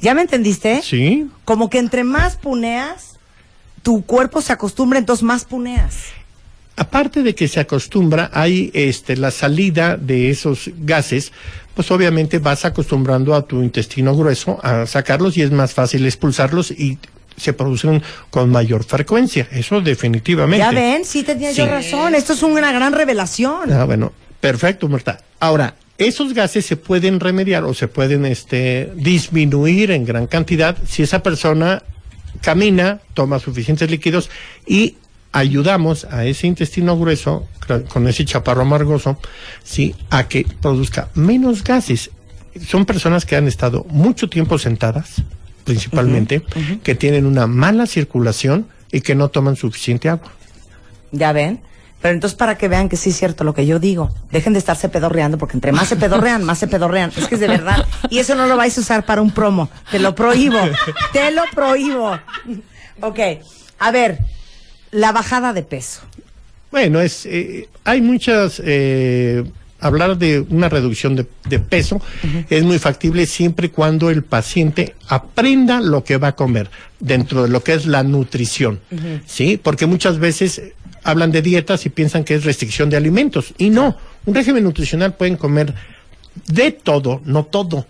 ¿Ya 0.00 0.14
me 0.14 0.22
entendiste? 0.22 0.80
Sí, 0.80 1.28
Como 1.44 1.68
que 1.68 1.80
entre 1.80 2.02
más 2.02 2.36
puneas, 2.36 3.18
tu 3.82 4.06
cuerpo 4.06 4.40
se 4.40 4.54
acostumbra, 4.54 4.98
entonces 4.98 5.22
más 5.22 5.44
puneas. 5.44 6.18
Aparte 6.80 7.22
de 7.22 7.34
que 7.34 7.46
se 7.46 7.60
acostumbra, 7.60 8.30
hay 8.32 8.70
este 8.72 9.14
la 9.14 9.30
salida 9.30 9.98
de 9.98 10.30
esos 10.30 10.70
gases, 10.78 11.30
pues 11.74 11.90
obviamente 11.90 12.38
vas 12.38 12.64
acostumbrando 12.64 13.34
a 13.34 13.42
tu 13.42 13.62
intestino 13.62 14.16
grueso 14.16 14.58
a 14.62 14.86
sacarlos 14.86 15.36
y 15.36 15.42
es 15.42 15.50
más 15.50 15.74
fácil 15.74 16.06
expulsarlos 16.06 16.70
y 16.70 16.98
se 17.36 17.52
producen 17.52 18.02
con 18.30 18.48
mayor 18.48 18.84
frecuencia. 18.84 19.46
Eso 19.52 19.82
definitivamente. 19.82 20.64
¿Ya 20.64 20.70
ven? 20.70 21.04
Sí 21.04 21.22
tenía 21.22 21.52
yo 21.52 21.66
razón. 21.66 22.14
Esto 22.14 22.32
es 22.32 22.42
una 22.42 22.72
gran 22.72 22.94
revelación. 22.94 23.70
Ah, 23.70 23.84
bueno, 23.84 24.14
perfecto, 24.40 24.88
Marta. 24.88 25.20
Ahora, 25.38 25.74
esos 25.98 26.32
gases 26.32 26.64
se 26.64 26.76
pueden 26.76 27.20
remediar 27.20 27.64
o 27.64 27.74
se 27.74 27.88
pueden 27.88 28.24
este, 28.24 28.90
disminuir 28.94 29.90
en 29.90 30.06
gran 30.06 30.26
cantidad 30.26 30.78
si 30.88 31.02
esa 31.02 31.22
persona 31.22 31.82
camina, 32.40 33.00
toma 33.12 33.38
suficientes 33.38 33.90
líquidos 33.90 34.30
y 34.66 34.96
ayudamos 35.32 36.04
a 36.04 36.24
ese 36.24 36.46
intestino 36.46 36.98
grueso, 36.98 37.46
con 37.88 38.08
ese 38.08 38.24
chaparro 38.24 38.62
amargoso, 38.62 39.18
sí, 39.62 39.94
a 40.10 40.28
que 40.28 40.46
produzca 40.60 41.08
menos 41.14 41.62
gases. 41.62 42.10
Son 42.66 42.84
personas 42.84 43.24
que 43.24 43.36
han 43.36 43.46
estado 43.46 43.84
mucho 43.88 44.28
tiempo 44.28 44.58
sentadas, 44.58 45.22
principalmente, 45.64 46.42
que 46.82 46.94
tienen 46.94 47.26
una 47.26 47.46
mala 47.46 47.86
circulación 47.86 48.66
y 48.90 49.02
que 49.02 49.14
no 49.14 49.28
toman 49.28 49.56
suficiente 49.56 50.08
agua. 50.08 50.32
¿Ya 51.12 51.32
ven? 51.32 51.60
Pero 52.00 52.14
entonces 52.14 52.36
para 52.36 52.56
que 52.56 52.66
vean 52.66 52.88
que 52.88 52.96
sí 52.96 53.10
es 53.10 53.16
cierto 53.16 53.44
lo 53.44 53.54
que 53.54 53.66
yo 53.66 53.78
digo, 53.78 54.10
dejen 54.30 54.54
de 54.54 54.58
estarse 54.58 54.88
pedorreando 54.88 55.36
porque 55.36 55.56
entre 55.56 55.70
más 55.70 55.86
se 55.86 55.96
pedorrean, 55.96 56.42
más 56.44 56.58
se 56.58 56.66
pedorrean. 56.66 57.12
Es 57.14 57.28
que 57.28 57.34
es 57.34 57.40
de 57.40 57.46
verdad. 57.48 57.86
Y 58.08 58.18
eso 58.18 58.34
no 58.34 58.46
lo 58.46 58.56
vais 58.56 58.76
a 58.78 58.80
usar 58.80 59.04
para 59.04 59.20
un 59.20 59.30
promo. 59.30 59.68
Te 59.90 59.98
lo 59.98 60.14
prohíbo. 60.14 60.58
Te 61.12 61.30
lo 61.30 61.42
prohíbo. 61.54 62.18
Ok. 63.02 63.18
A 63.78 63.90
ver, 63.90 64.18
la 64.90 65.12
bajada 65.12 65.52
de 65.52 65.62
peso. 65.62 66.00
Bueno, 66.70 67.00
es 67.00 67.26
eh, 67.26 67.68
hay 67.84 68.00
muchas 68.00 68.62
eh, 68.64 69.44
hablar 69.80 70.18
de 70.18 70.40
una 70.50 70.68
reducción 70.68 71.16
de, 71.16 71.26
de 71.48 71.58
peso 71.58 72.00
es 72.48 72.62
muy 72.62 72.78
factible 72.78 73.26
siempre 73.26 73.66
y 73.66 73.70
cuando 73.70 74.10
el 74.10 74.22
paciente 74.22 74.94
aprenda 75.08 75.80
lo 75.80 76.04
que 76.04 76.18
va 76.18 76.28
a 76.28 76.36
comer 76.36 76.70
dentro 77.00 77.42
de 77.42 77.48
lo 77.48 77.62
que 77.64 77.72
es 77.72 77.86
la 77.86 78.02
nutrición, 78.02 78.80
sí, 79.26 79.58
porque 79.60 79.86
muchas 79.86 80.18
veces 80.18 80.62
hablan 81.02 81.32
de 81.32 81.42
dietas 81.42 81.86
y 81.86 81.88
piensan 81.88 82.24
que 82.24 82.34
es 82.34 82.44
restricción 82.44 82.90
de 82.90 82.96
alimentos 82.98 83.54
y 83.58 83.70
no, 83.70 83.96
un 84.26 84.34
régimen 84.34 84.64
nutricional 84.64 85.14
pueden 85.14 85.36
comer 85.36 85.74
de 86.46 86.72
todo, 86.72 87.20
no 87.24 87.44
todo. 87.44 87.86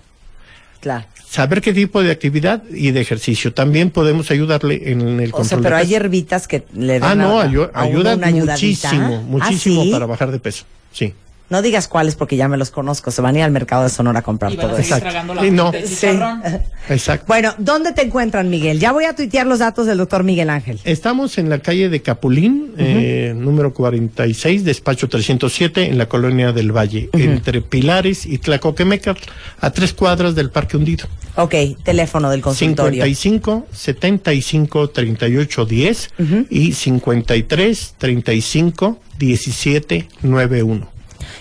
Claro. 0.81 1.05
Saber 1.29 1.61
qué 1.61 1.73
tipo 1.73 2.03
de 2.03 2.11
actividad 2.11 2.63
y 2.71 2.91
de 2.91 3.01
ejercicio. 3.01 3.53
También 3.55 3.91
podemos 3.91 4.31
ayudarle 4.33 4.91
en 4.91 5.21
el 5.21 5.29
O 5.29 5.33
control 5.33 5.47
sea, 5.47 5.57
de 5.59 5.63
pero 5.63 5.77
hay 5.77 5.87
hierbitas 5.87 6.49
que 6.49 6.65
le 6.75 6.97
Ah, 6.97 6.99
dan 7.01 7.19
no, 7.19 7.41
a- 7.41 7.47
ayu- 7.47 7.71
a 7.73 7.85
uno 7.85 7.99
ayuda 7.99 8.15
una 8.17 8.27
ayudadita. 8.27 8.53
muchísimo, 8.93 9.23
muchísimo 9.23 9.81
¿Ah, 9.83 9.85
sí? 9.85 9.91
para 9.93 10.07
bajar 10.07 10.31
de 10.33 10.39
peso. 10.41 10.65
Sí. 10.93 11.15
No 11.51 11.63
digas 11.63 11.89
cuáles 11.89 12.15
porque 12.15 12.37
ya 12.37 12.49
me 12.49 12.57
los 12.57 12.71
conozco. 12.71 13.11
Se 13.11 13.21
van 13.21 13.35
a 13.35 13.39
ir 13.41 13.45
al 13.45 13.51
mercado 13.51 13.83
de 13.83 13.91
Sonora 13.91 14.21
a 14.21 14.23
comprar 14.23 14.53
Y 14.53 14.57
van 14.57 14.67
a 14.67 14.69
todo 14.69 14.83
seguir 14.83 15.05
eso. 15.05 15.35
La 15.35 15.47
Y 15.47 15.51
no. 15.51 15.73
Sí. 15.85 16.07
Exacto. 16.89 17.27
Bueno, 17.27 17.55
¿dónde 17.59 17.93
te 17.93 18.03
encuentran, 18.03 18.49
Miguel? 18.49 18.79
Ya 18.79 18.93
voy 18.93 19.05
a 19.05 19.15
tuitear 19.15 19.47
los 19.47 19.59
datos 19.59 19.87
del 19.87 19.99
doctor 19.99 20.23
Miguel 20.23 20.49
Ángel. 20.49 20.81
Estamos 20.85 21.39
en 21.39 21.51
la 21.51 21.59
calle 21.59 21.89
de 21.89 22.03
Capulín, 22.03 22.73
eh, 22.79 23.35
número 23.37 23.75
46, 23.75 24.65
despacho 24.65 25.09
307, 25.09 25.87
en 25.87 25.99
la 25.99 26.09
colonia 26.09 26.53
del 26.53 26.71
Valle, 26.71 27.11
entre 27.13 27.63
Pilares 27.63 28.27
y 28.27 28.39
Tlacoquemeca, 28.39 29.17
a 29.61 29.71
tres 29.71 29.93
cuadras 29.93 30.37
del 30.37 30.51
Parque 30.51 30.77
Hundido. 30.77 31.07
Ok, 31.37 31.55
teléfono 31.83 32.31
del 32.31 32.43
consultorio. 32.43 33.05
55 33.05 33.67
75 33.73 34.91
38 34.91 35.65
10 35.65 36.11
y 36.49 36.73
53 36.73 37.95
35 37.99 38.99
17 39.19 40.09
91. 40.23 41.00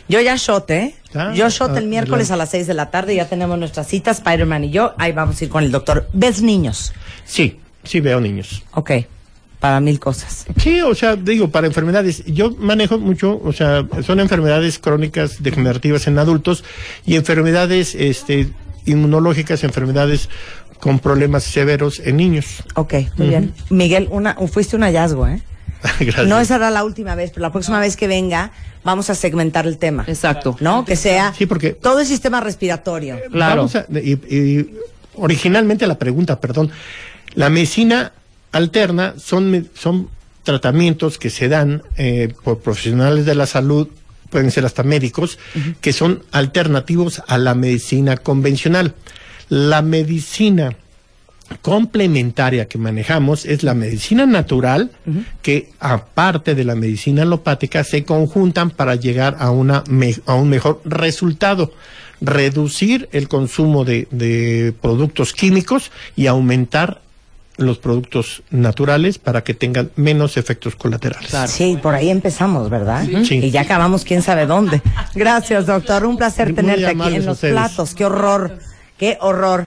Yo 0.10 0.20
ya 0.20 0.36
shot, 0.36 0.70
¿eh? 0.72 0.96
Ah, 1.14 1.34
yo 1.36 1.48
shot 1.50 1.72
ah, 1.76 1.78
el 1.78 1.88
miércoles 1.88 2.32
adelante. 2.32 2.34
a 2.34 2.38
las 2.38 2.50
6 2.50 2.68
de 2.68 2.74
la 2.74 2.90
tarde. 2.90 3.16
Ya 3.16 3.30
tenemos 3.30 3.58
nuestra 3.60 3.84
cita, 3.84 4.10
Spider-Man 4.10 4.66
y 4.66 4.72
yo. 4.72 4.94
Ahí 4.98 5.12
vamos 5.12 5.40
a 5.40 5.44
ir 5.44 5.50
con 5.52 5.64
el 5.64 5.72
doctor. 5.72 6.10
¿Ves 6.14 6.42
niños? 6.42 6.94
Sí, 7.26 7.60
sí 7.84 8.00
veo 8.00 8.20
niños. 8.20 8.64
Ok, 8.74 8.92
para 9.60 9.80
mil 9.80 10.00
cosas. 10.00 10.48
Sí, 10.58 10.82
o 10.82 10.96
sea, 10.96 11.16
digo, 11.16 11.50
para 11.52 11.68
enfermedades. 11.68 12.26
Yo 12.26 12.52
manejo 12.58 12.98
mucho, 12.98 13.40
o 13.44 13.54
sea, 13.54 13.86
son 14.04 14.20
enfermedades 14.20 14.80
crónicas 14.80 15.44
degenerativas 15.44 16.08
en 16.08 16.18
adultos 16.18 16.64
y 17.06 17.16
enfermedades 17.16 17.94
este, 17.94 18.50
inmunológicas, 18.86 19.64
enfermedades 19.64 20.28
con 20.80 20.98
problemas 20.98 21.44
severos 21.44 22.00
en 22.00 22.18
niños. 22.18 22.64
Ok, 22.74 22.96
muy 23.18 23.28
bien. 23.28 23.54
Miguel, 23.70 24.08
una, 24.10 24.36
fuiste 24.52 24.76
un 24.76 24.82
hallazgo, 24.82 25.28
¿eh? 25.28 25.44
Gracias. 26.00 26.28
No 26.28 26.44
será 26.46 26.70
la 26.72 26.84
última 26.84 27.16
vez, 27.16 27.32
pero 27.32 27.42
la 27.44 27.52
próxima 27.52 27.80
vez 27.80 27.96
que 27.96 28.08
venga 28.08 28.52
vamos 28.84 29.10
a 29.10 29.16
segmentar 29.16 29.68
el 29.68 29.78
tema. 29.78 30.04
Exacto. 30.08 30.56
¿No? 30.60 30.86
Que 30.86 30.96
sea 30.96 31.34
Sí, 31.38 31.46
porque- 31.46 31.72
todo 31.72 32.00
el 32.00 32.06
sistema 32.06 32.40
respiratorio. 32.42 33.20
Claro. 33.32 33.68
Vamos 33.68 33.76
a- 33.76 33.86
y, 33.92 34.14
y 34.34 34.76
originalmente 35.16 35.86
la 35.88 35.98
pregunta, 35.98 36.40
perdón, 36.40 36.72
la 37.36 37.50
medicina 37.50 38.14
alterna 38.52 39.14
son, 39.18 39.70
son 39.74 40.10
tratamientos 40.44 41.18
que 41.18 41.30
se 41.30 41.50
dan 41.50 41.84
eh, 41.98 42.34
por 42.44 42.60
profesionales 42.60 43.26
de 43.26 43.36
la 43.36 43.46
salud, 43.46 43.88
pueden 44.30 44.50
ser 44.52 44.66
hasta 44.66 44.84
médicos, 44.84 45.38
que 45.82 45.92
son 45.94 46.24
alternativos 46.32 47.22
a 47.28 47.38
la 47.38 47.54
medicina 47.56 48.18
convencional. 48.18 48.96
La 49.50 49.82
medicina 49.82 50.76
complementaria 51.62 52.68
que 52.68 52.78
manejamos 52.78 53.46
es 53.46 53.64
la 53.64 53.74
medicina 53.74 54.26
natural, 54.26 54.92
que 55.42 55.70
aparte 55.80 56.56
de 56.56 56.64
la 56.64 56.76
medicina 56.76 57.24
alopática 57.24 57.84
se 57.84 58.04
conjuntan 58.04 58.70
para 58.72 58.96
llegar 58.96 59.36
a, 59.40 59.52
una 59.52 59.84
me- 59.90 60.16
a 60.26 60.36
un 60.36 60.50
mejor 60.50 60.82
resultado. 60.86 61.74
Reducir 62.22 63.08
el 63.14 63.30
consumo 63.30 63.86
de, 63.86 64.08
de 64.12 64.74
productos 64.82 65.32
químicos 65.34 65.90
y 66.18 66.28
aumentar 66.28 67.02
los 67.56 67.78
productos 67.78 68.42
naturales 68.52 69.18
para 69.18 69.44
que 69.44 69.54
tengan 69.54 69.92
menos 69.96 70.38
efectos 70.38 70.76
colaterales. 70.76 71.30
Sí, 71.48 71.78
por 71.82 71.94
ahí 71.96 72.10
empezamos, 72.10 72.70
¿verdad? 72.70 73.06
Sí. 73.24 73.36
Y 73.44 73.52
ya 73.52 73.62
acabamos 73.62 74.04
quién 74.06 74.22
sabe 74.22 74.46
dónde. 74.46 74.82
Gracias, 75.16 75.66
doctor. 75.66 76.06
Un 76.06 76.18
placer 76.18 76.54
tenerte 76.56 76.86
aquí 76.88 77.16
en 77.16 77.26
los 77.26 77.36
ustedes. 77.36 77.54
platos. 77.54 77.96
Qué 77.96 78.06
horror. 78.06 78.60
Qué 78.98 79.18
horror. 79.22 79.66